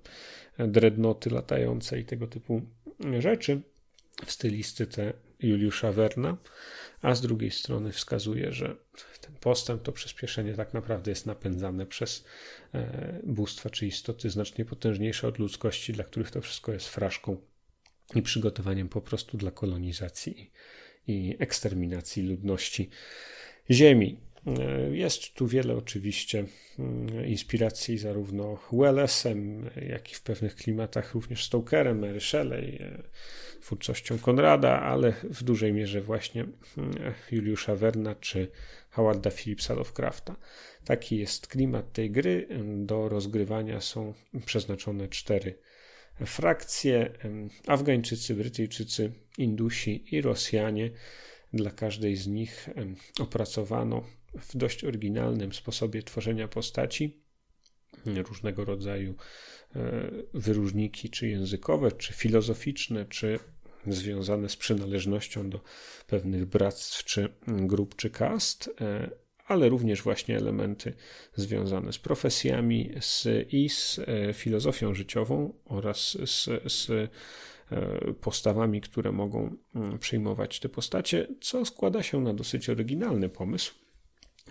[0.59, 2.63] dreadnoty latające i tego typu
[3.19, 3.61] rzeczy
[4.27, 6.37] w stylistyce Juliusza Werna,
[7.03, 8.77] a z drugiej strony wskazuje, że
[9.21, 12.25] ten postęp, to przyspieszenie tak naprawdę jest napędzane przez
[12.75, 17.37] e, bóstwa czy istoty znacznie potężniejsze od ludzkości, dla których to wszystko jest fraszką
[18.15, 20.51] i przygotowaniem po prostu dla kolonizacji
[21.07, 22.91] i eksterminacji ludności
[23.71, 24.21] Ziemi.
[24.47, 26.45] E, jest tu wiele oczywiście
[26.79, 33.03] mm, inspiracji zarówno Wellesem, jak i w pewnych klimatach również Stokerem, Mary Shelley, e,
[33.61, 38.49] twórczością Konrada, ale w dużej mierze właśnie mm, Juliusza Werna czy
[38.91, 40.37] Howarda Phillipsa Lovecrafta.
[40.85, 42.49] Taki jest klimat tej gry.
[42.77, 44.15] Do rozgrywania są
[44.47, 45.59] przeznaczone cztery
[46.27, 47.11] frakcje:
[47.67, 50.91] Afgańczycy, Brytyjczycy, Indusi i Rosjanie.
[51.53, 52.69] Dla każdej z nich
[53.21, 54.05] opracowano
[54.35, 57.21] w dość oryginalnym sposobie tworzenia postaci.
[58.07, 59.15] Różnego rodzaju
[59.77, 63.39] e, wyróżniki, czy językowe, czy filozoficzne, czy
[63.87, 65.61] związane z przynależnością do
[66.07, 69.11] pewnych bractw, czy grup, czy kast, e,
[69.47, 70.93] ale również właśnie elementy
[71.35, 77.11] związane z profesjami z, i z e, filozofią życiową oraz z, z
[78.21, 83.75] postawami, które mogą mm, przyjmować te postacie, co składa się na dosyć oryginalny pomysł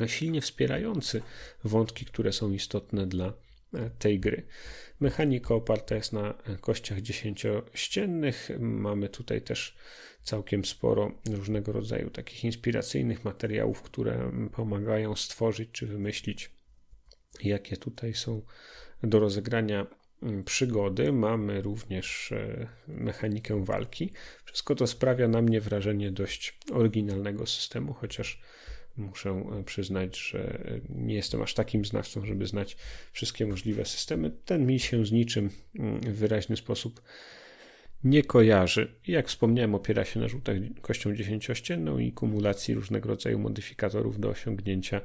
[0.07, 1.21] silnie wspierający
[1.63, 3.33] wątki, które są istotne dla
[3.73, 4.45] e, tej gry.
[4.99, 8.49] Mechanika oparta jest na kościach dziesięciościennych.
[8.59, 9.75] Mamy tutaj też
[10.23, 16.51] całkiem sporo różnego rodzaju takich inspiracyjnych materiałów, które pomagają stworzyć czy wymyślić,
[17.43, 18.41] jakie tutaj są
[19.03, 19.87] do rozegrania
[20.45, 21.11] przygody.
[21.11, 24.11] Mamy również e, mechanikę walki.
[24.45, 28.41] Wszystko to sprawia na mnie wrażenie dość oryginalnego systemu, chociaż
[28.99, 32.77] Muszę e, przyznać, że nie jestem aż takim znawcą, żeby znać
[33.11, 34.31] wszystkie możliwe systemy.
[34.45, 37.01] Ten mi się z niczym mm, w wyraźny sposób
[38.03, 38.95] nie kojarzy.
[39.07, 45.01] Jak wspomniałem, opiera się na rzutach kością dziesięciościenną i kumulacji różnego rodzaju modyfikatorów do osiągnięcia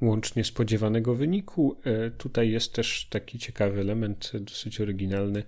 [0.00, 1.80] łącznie spodziewanego wyniku.
[1.84, 5.42] E, tutaj jest też taki ciekawy element, dosyć oryginalny,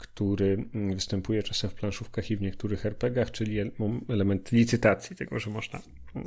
[0.00, 3.58] który mm, występuje czasem w planszówkach i w niektórych RPGach, czyli
[4.08, 5.82] element licytacji, tego, że można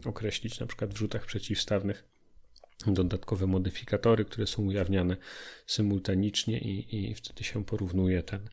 [0.06, 2.14] określić na przykład w rzutach przeciwstawnych
[2.88, 5.18] dodatkowe modyfikatory, które są ujawniane
[5.68, 8.50] symultanicznie i, i wtedy się porównuje ten,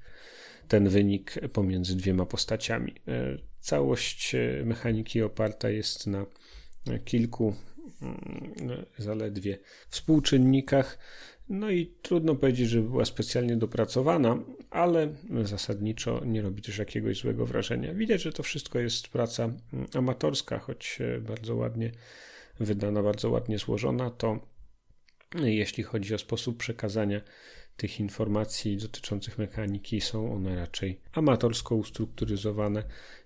[0.69, 2.95] ten wynik pomiędzy dwiema postaciami.
[3.09, 6.27] E, całość e, mechaniki oparta jest na
[7.05, 7.55] kilku
[8.03, 9.59] mm, zaledwie
[9.89, 10.99] współczynnikach.
[11.51, 14.39] No i trudno powiedzieć, że była specjalnie dopracowana,
[14.71, 17.95] ale zasadniczo nie robi też jakiegoś złego wrażenia.
[17.95, 21.93] Widać, że to wszystko jest praca mm, amatorska, choć e, bardzo ładnie
[22.61, 24.39] wydana, bardzo ładnie złożona, to
[25.35, 27.21] jeśli chodzi o sposób przekazania
[27.77, 32.85] tych informacji dotyczących mechaniki, są one raczej amatorsko ustrukturyzowane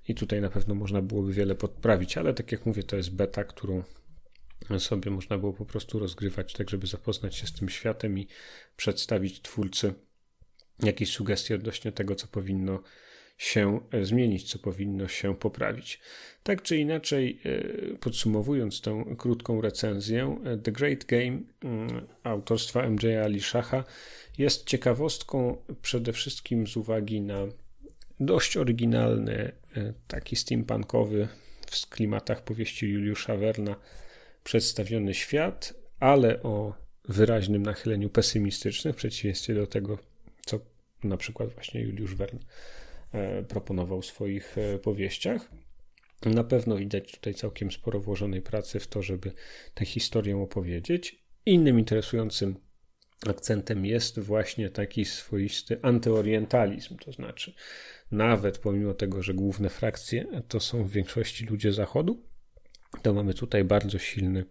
[0.08, 3.44] i tutaj na pewno można byłoby wiele podprawić, ale tak jak mówię, to jest beta,
[3.44, 3.82] którą
[4.78, 8.28] sobie można było po prostu rozgrywać, tak żeby zapoznać się z tym światem i
[8.76, 9.94] przedstawić twórcy
[10.82, 12.82] jakieś sugestie odnośnie tego, co powinno
[13.38, 16.00] się e, zmienić, co powinno się poprawić.
[16.42, 23.06] Tak czy inaczej, e, podsumowując tę krótką recenzję, e, The Great Game mm, autorstwa MJ
[23.24, 23.84] Ali Shaha
[24.38, 27.46] jest ciekawostką przede wszystkim z uwagi na
[28.20, 29.52] dość oryginalny,
[30.08, 31.28] taki steampunkowy
[31.66, 33.76] w klimatach powieści Juliusza Werna
[34.44, 36.74] przedstawiony świat, ale o
[37.08, 39.98] wyraźnym nachyleniu pesymistycznym, w przeciwieństwie do tego,
[40.46, 40.60] co
[41.04, 42.38] na przykład właśnie Juliusz Wern
[43.12, 45.50] e, proponował w swoich e, powieściach.
[46.26, 49.32] Na pewno widać tutaj całkiem sporo włożonej pracy w to, żeby
[49.74, 51.24] tę historię opowiedzieć.
[51.46, 52.56] Innym interesującym
[53.26, 57.54] akcentem jest właśnie taki swoisty antyorientalizm, to znaczy
[58.10, 62.33] nawet pomimo tego, że główne frakcje to są w większości ludzie zachodu,
[63.02, 64.44] to mamy tutaj bardzo silny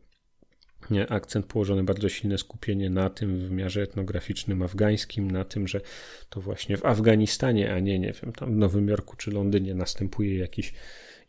[1.09, 5.81] akcent położony, bardzo silne skupienie na tym w wymiarze etnograficznym afgańskim, na tym, że
[6.29, 10.37] to właśnie w Afganistanie, a nie, nie wiem, tam w Nowym Jorku czy Londynie następuje
[10.37, 10.73] jakiś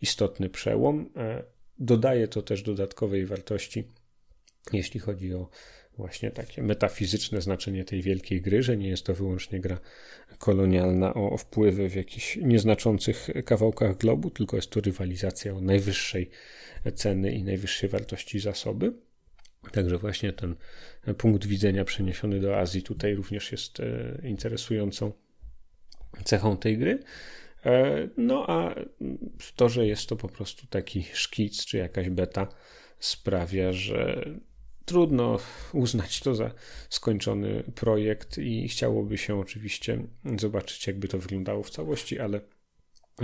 [0.01, 1.11] istotny przełom.
[1.79, 3.85] Dodaje to też dodatkowej wartości,
[4.73, 5.49] jeśli chodzi o
[5.97, 9.79] właśnie takie metafizyczne znaczenie tej wielkiej gry, że nie jest to wyłącznie gra
[10.39, 16.30] kolonialna o, wpływy w jakichś nieznaczących kawałkach globu, tylko jest to rywalizacja o najwyższej
[16.95, 18.93] ceny i najwyższej wartości zasoby.
[19.72, 20.55] Także właśnie ten
[21.18, 25.12] punkt widzenia przeniesiony do Azji tutaj również jest e, interesującą
[26.24, 26.99] cechą tej gry.
[27.66, 28.74] E, no a
[29.57, 32.49] to, że jest to po prostu taki szkic czy jakaś beta
[32.99, 34.30] sprawia, że
[34.85, 35.39] trudno
[35.72, 36.51] uznać to za
[36.89, 40.07] skończony projekt i chciałoby się oczywiście
[40.39, 42.41] zobaczyć, jakby to wyglądało w całości, ale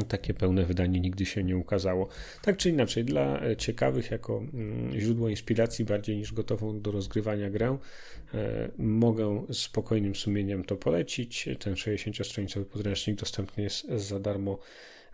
[0.09, 2.09] takie pełne wydanie nigdy się nie ukazało.
[2.43, 7.79] Tak czy inaczej, dla ciekawych, jako mm, źródło inspiracji bardziej niż gotową do rozgrywania grę,
[8.35, 11.49] e, mogę spokojnym sumieniem to polecić.
[11.59, 14.59] Ten 60-stronicowy podręcznik dostępny jest za darmo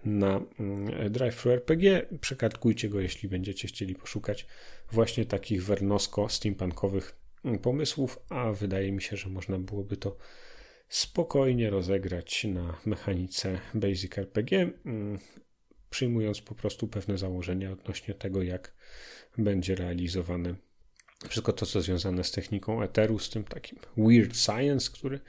[0.04, 2.06] na mm, Drive RPG.
[2.20, 4.46] Przekartkujcie go, jeśli będziecie chcieli poszukać
[4.92, 7.12] właśnie takich wernosko-steampunkowych
[7.44, 10.16] mm, pomysłów, a wydaje mi się, że można byłoby to
[10.88, 15.18] spokojnie rozegrać na mechanice Basic RPG, mm,
[15.90, 18.74] przyjmując po prostu pewne założenia odnośnie tego, jak
[19.38, 20.54] będzie realizowane
[21.28, 25.20] wszystko to, co związane z techniką Etheru, z tym takim weird science, który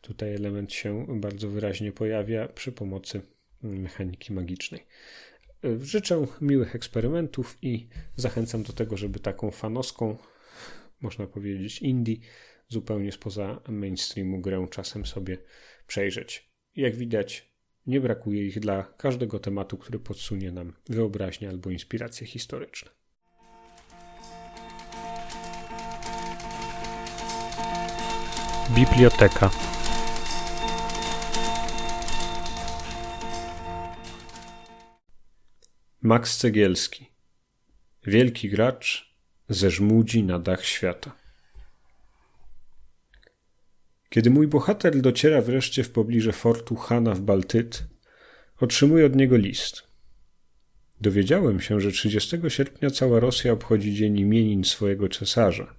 [0.00, 3.20] tutaj element się bardzo wyraźnie pojawia przy pomocy
[3.62, 4.86] mechaniki magicznej.
[5.80, 10.16] Życzę miłych eksperymentów i zachęcam do tego, żeby taką fanowską,
[11.00, 12.16] można powiedzieć, indie,
[12.68, 15.38] zupełnie spoza mainstreamu grę czasem sobie
[15.86, 16.50] przejrzeć.
[16.76, 17.54] Jak widać,
[17.86, 22.90] nie brakuje ich dla każdego tematu, który podsunie nam wyobraźnię albo inspiracje historyczne.
[28.74, 29.50] Biblioteka
[36.06, 37.10] Max Cegielski
[38.06, 39.14] Wielki gracz
[39.48, 41.16] ze żmudzi na dach świata.
[44.08, 47.84] Kiedy mój bohater dociera wreszcie w pobliże fortu Hana w Baltyt,
[48.60, 49.82] otrzymuje od niego list.
[51.00, 55.74] Dowiedziałem się, że 30 sierpnia cała Rosja obchodzi dzień imienin swojego cesarza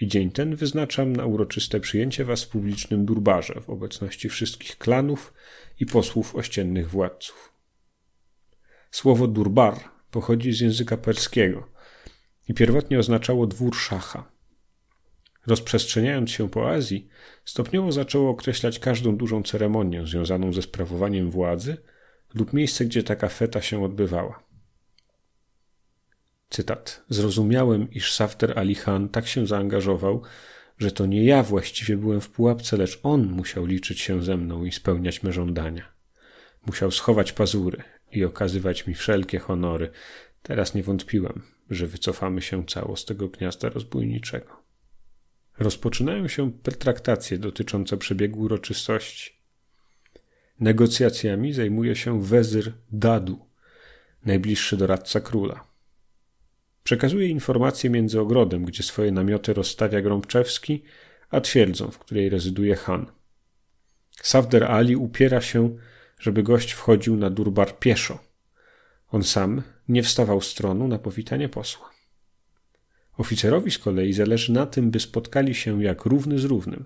[0.00, 5.32] i dzień ten wyznaczam na uroczyste przyjęcie was w publicznym durbarze w obecności wszystkich klanów
[5.80, 7.59] i posłów ościennych władców.
[8.90, 9.74] Słowo durbar
[10.10, 11.68] pochodzi z języka perskiego
[12.48, 14.30] i pierwotnie oznaczało dwór szacha.
[15.46, 17.08] Rozprzestrzeniając się po Azji,
[17.44, 21.76] stopniowo zaczęło określać każdą dużą ceremonię związaną ze sprawowaniem władzy
[22.34, 24.42] lub miejsce, gdzie taka feta się odbywała.
[26.50, 27.04] Cytat.
[27.08, 30.22] Zrozumiałem, iż Safter Ali Khan tak się zaangażował,
[30.78, 34.64] że to nie ja właściwie byłem w pułapce, lecz on musiał liczyć się ze mną
[34.64, 35.92] i spełniać me żądania.
[36.66, 37.82] Musiał schować pazury,
[38.12, 39.90] i okazywać mi wszelkie honory.
[40.42, 44.62] Teraz nie wątpiłem, że wycofamy się cało z tego gniazda rozbójniczego.
[45.58, 49.40] Rozpoczynają się pertraktacje dotyczące przebiegu uroczystości.
[50.60, 53.46] Negocjacjami zajmuje się wezyr Dadu,
[54.24, 55.64] najbliższy doradca króla.
[56.84, 60.82] Przekazuje informacje między ogrodem, gdzie swoje namioty rozstawia Grąbczewski,
[61.30, 63.06] a twierdzą, w której rezyduje Han.
[64.22, 65.76] Safder Ali upiera się,
[66.20, 68.18] żeby gość wchodził na durbar pieszo.
[69.08, 71.90] On sam nie wstawał z tronu na powitanie posła.
[73.16, 76.84] Oficerowi z kolei zależy na tym, by spotkali się jak równy z równym.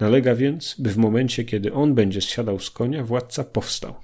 [0.00, 3.94] Nalega więc, by w momencie, kiedy on będzie zsiadał z konia, władca powstał.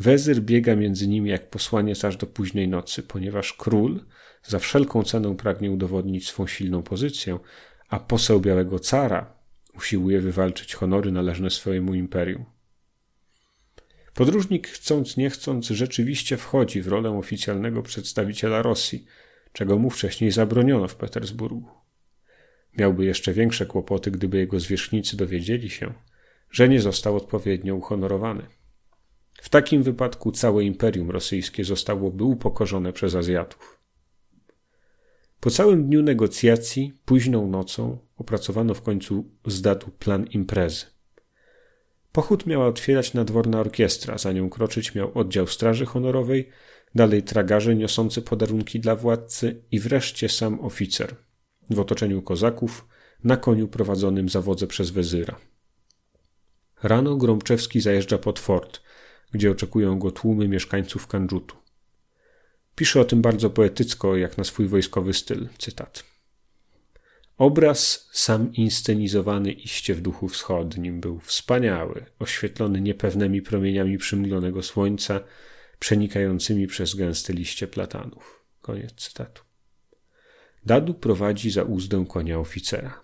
[0.00, 4.00] Wezyr biega między nimi jak posłaniec aż do późnej nocy, ponieważ król
[4.42, 7.38] za wszelką cenę pragnie udowodnić swą silną pozycję,
[7.88, 9.36] a poseł Białego Cara
[9.76, 12.55] usiłuje wywalczyć honory należne swojemu imperium.
[14.16, 19.06] Podróżnik, chcąc nie chcąc, rzeczywiście wchodzi w rolę oficjalnego przedstawiciela Rosji,
[19.52, 21.68] czego mu wcześniej zabroniono w Petersburgu.
[22.78, 25.94] Miałby jeszcze większe kłopoty, gdyby jego zwierzchnicy dowiedzieli się,
[26.50, 28.46] że nie został odpowiednio uhonorowany.
[29.32, 33.80] W takim wypadku całe imperium rosyjskie zostałoby upokorzone przez Azjatów.
[35.40, 40.95] Po całym dniu negocjacji, późną nocą, opracowano w końcu z datu plan imprezy.
[42.16, 46.48] Pochód miała otwierać nadworna orkiestra, za nią kroczyć miał oddział straży honorowej,
[46.94, 51.16] dalej tragarze niosący podarunki dla władcy i wreszcie sam oficer
[51.70, 52.88] w otoczeniu kozaków,
[53.24, 55.36] na koniu prowadzonym za wodze przez wezyra.
[56.82, 58.80] Rano Gromczewski zajeżdża pod fort,
[59.32, 61.56] gdzie oczekują go tłumy mieszkańców Kandżutu.
[62.74, 65.48] Pisze o tym bardzo poetycko, jak na swój wojskowy styl.
[65.58, 66.15] Cytat.
[67.38, 75.20] Obraz sam inscenizowany iście w duchu wschodnim był wspaniały, oświetlony niepewnymi promieniami przymglonego słońca,
[75.78, 78.44] przenikającymi przez gęste liście platanów.
[78.62, 79.42] Koniec cytatu.
[80.66, 83.00] Dadu prowadzi za uzdę konia oficera.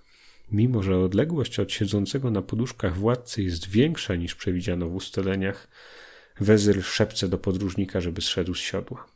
[0.53, 5.69] Mimo, że odległość od siedzącego na poduszkach władcy jest większa niż przewidziano w ustaleniach,
[6.41, 9.12] wezyr szepce do podróżnika, żeby zszedł z siodła.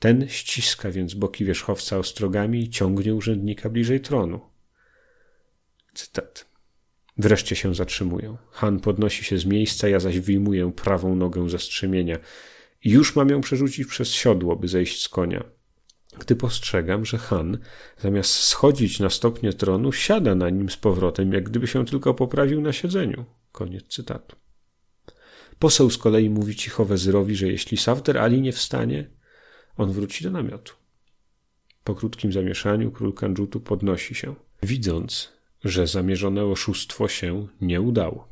[0.00, 4.40] Ten ściska więc boki wierzchowca ostrogami i ciągnie urzędnika bliżej tronu.
[5.94, 6.46] Cytat.
[7.18, 8.36] Wreszcie się zatrzymują.
[8.50, 12.18] Han podnosi się z miejsca, ja zaś wyjmuję prawą nogę ze strzemienia
[12.84, 15.44] i już mam ją przerzucić przez siodło, by zejść z konia.
[16.18, 17.58] Gdy postrzegam, że Han,
[17.98, 22.60] zamiast schodzić na stopnie tronu, siada na nim z powrotem, jak gdyby się tylko poprawił
[22.60, 23.24] na siedzeniu.
[23.52, 24.36] Koniec cytatu.
[25.58, 29.19] Poseł z kolei mówi cicho wezyrowi, że jeśli Safter Ali nie wstanie,
[29.80, 30.72] on wróci do namiotu.
[31.84, 35.32] Po krótkim zamieszaniu król Kanjutu podnosi się, widząc,
[35.64, 38.28] że zamierzone oszustwo się nie udało.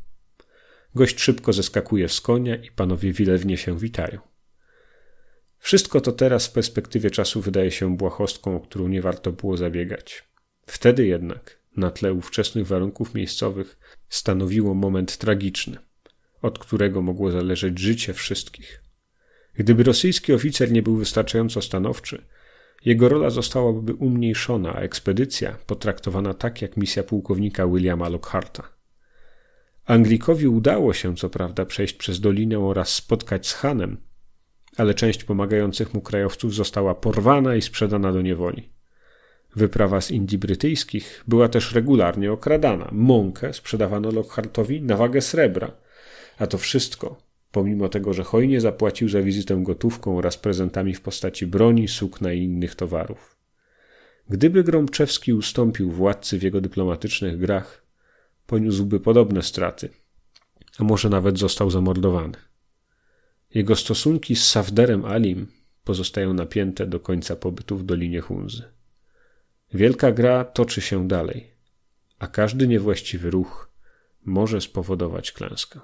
[0.95, 4.21] Gość szybko zeskakuje z konia i panowie wilewnie się witają.
[5.59, 10.25] Wszystko to teraz w perspektywie czasu wydaje się błahostką, o którą nie warto było zabiegać.
[10.67, 15.77] Wtedy jednak, na tle ówczesnych warunków miejscowych, stanowiło moment tragiczny,
[16.43, 18.88] od którego mogło zależeć życie wszystkich.
[19.59, 22.25] Gdyby rosyjski oficer nie był wystarczająco stanowczy,
[22.85, 28.69] jego rola zostałaby umniejszona, a ekspedycja potraktowana tak jak misja pułkownika Williama Lockharta.
[29.85, 33.97] Anglikowi udało się co prawda przejść przez dolinę oraz spotkać z Hanem,
[34.77, 38.73] ale część pomagających mu krajowców została porwana i sprzedana do niewoli.
[39.57, 42.89] Wyprawa z Indii brytyjskich była też regularnie okradana.
[42.93, 45.73] Mąkę sprzedawano Lockhartowi na wagę srebra,
[46.39, 51.47] a to wszystko pomimo tego, że hojnie zapłacił za wizytę gotówką oraz prezentami w postaci
[51.47, 53.37] broni, sukna i innych towarów.
[54.29, 57.87] Gdyby Gromczewski ustąpił władcy w jego dyplomatycznych grach,
[58.47, 59.89] poniósłby podobne straty,
[60.79, 62.37] a może nawet został zamordowany.
[63.55, 65.47] Jego stosunki z Safderem Alim
[65.85, 68.63] pozostają napięte do końca pobytu w Dolinie Hunzy.
[69.75, 71.51] Wielka gra toczy się dalej,
[72.19, 73.73] a każdy niewłaściwy ruch
[74.25, 75.81] może spowodować klęskę.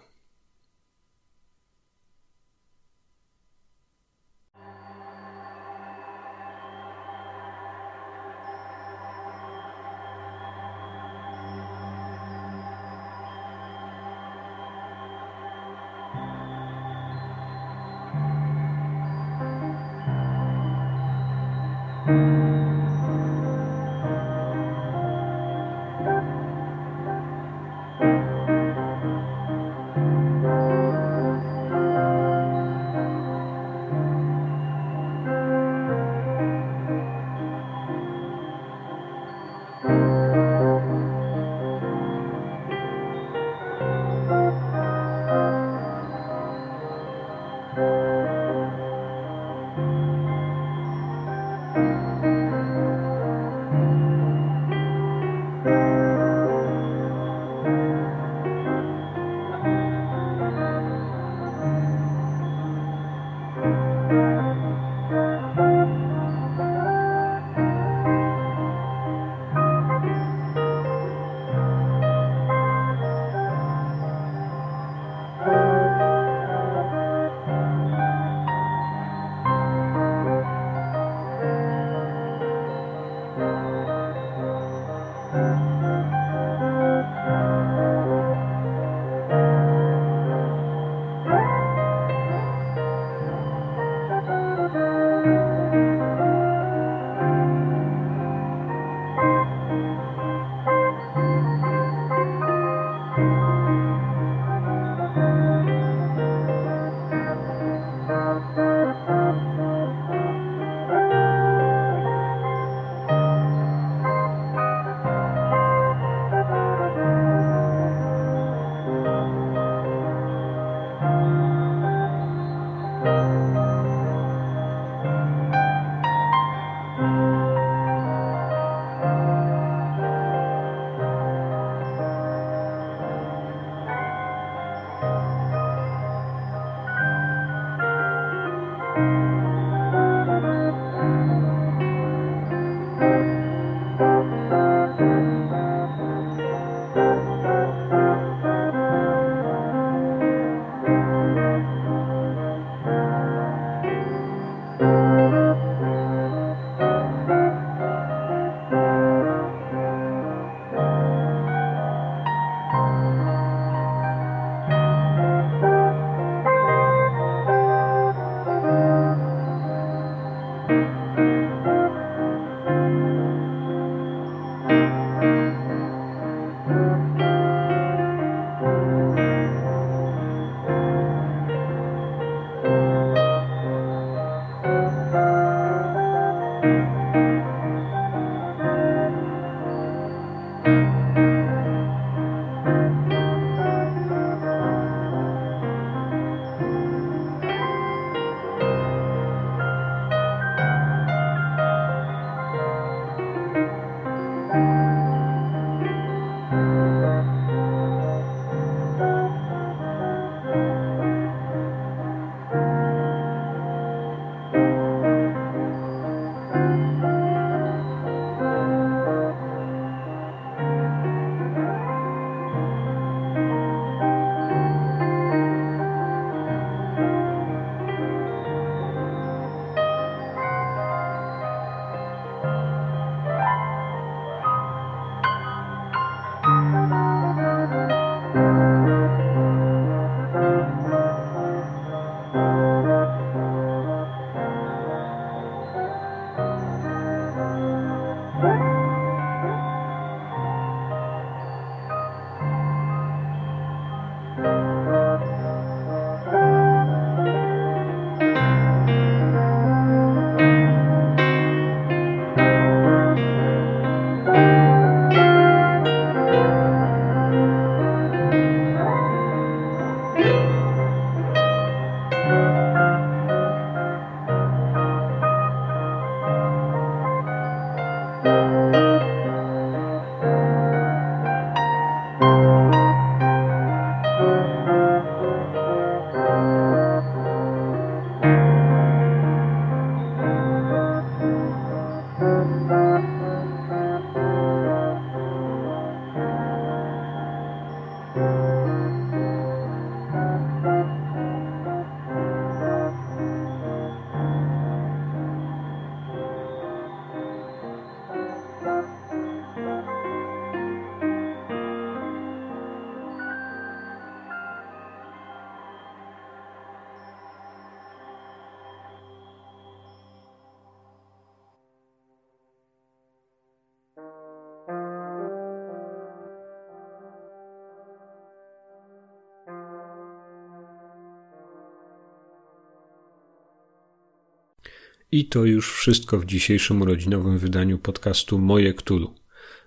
[335.14, 339.14] I to już wszystko w dzisiejszym urodzinowym wydaniu podcastu Moje Ktulu.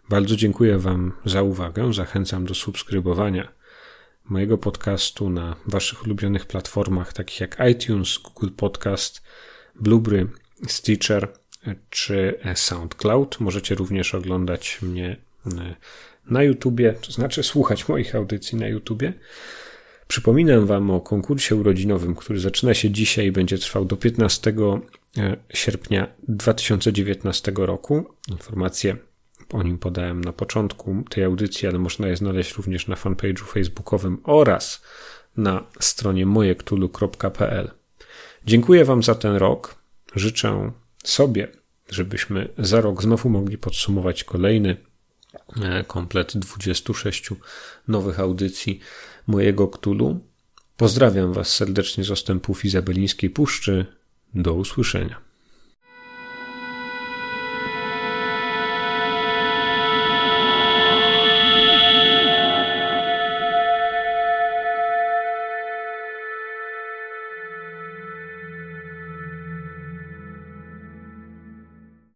[0.10, 1.94] Bardzo dziękuję Wam za uwagę.
[1.94, 3.48] Zachęcam do subskrybowania
[4.26, 9.24] mojego podcastu na Waszych ulubionych platformach, takich jak iTunes, Google Podcast,
[9.76, 10.28] Blueberry,
[10.68, 11.34] Stitcher
[11.90, 13.40] czy SoundCloud.
[13.40, 15.76] Możecie również oglądać mnie e,
[16.26, 19.14] na YouTubie, to znaczy słuchać moich audycji na YouTubie.
[20.08, 24.82] Przypominam Wam o konkursie urodzinowym, który zaczyna się dzisiaj i będzie trwał do 15 e,
[25.54, 28.16] sierpnia 2019 roku.
[28.28, 28.98] Informacje
[29.54, 34.18] o nim podałem na początku tej audycji, ale można je znaleźć również na fanpage'u facebookowym
[34.24, 34.82] oraz
[35.38, 37.72] na stronie mojektulu.pl.
[38.46, 39.76] Dziękuję Wam za ten rok.
[40.16, 40.72] Życzę
[41.04, 41.48] sobie,
[41.90, 44.78] żebyśmy za rok znowu mogli podsumować kolejny
[45.62, 47.30] e, komplet 26
[47.88, 48.80] nowych audycji
[49.28, 50.20] mojego Ktulu.
[50.78, 53.97] Pozdrawiam Was serdecznie z ostępów Izabelińskiej Puszczy.
[54.36, 55.27] Do usłyszenia.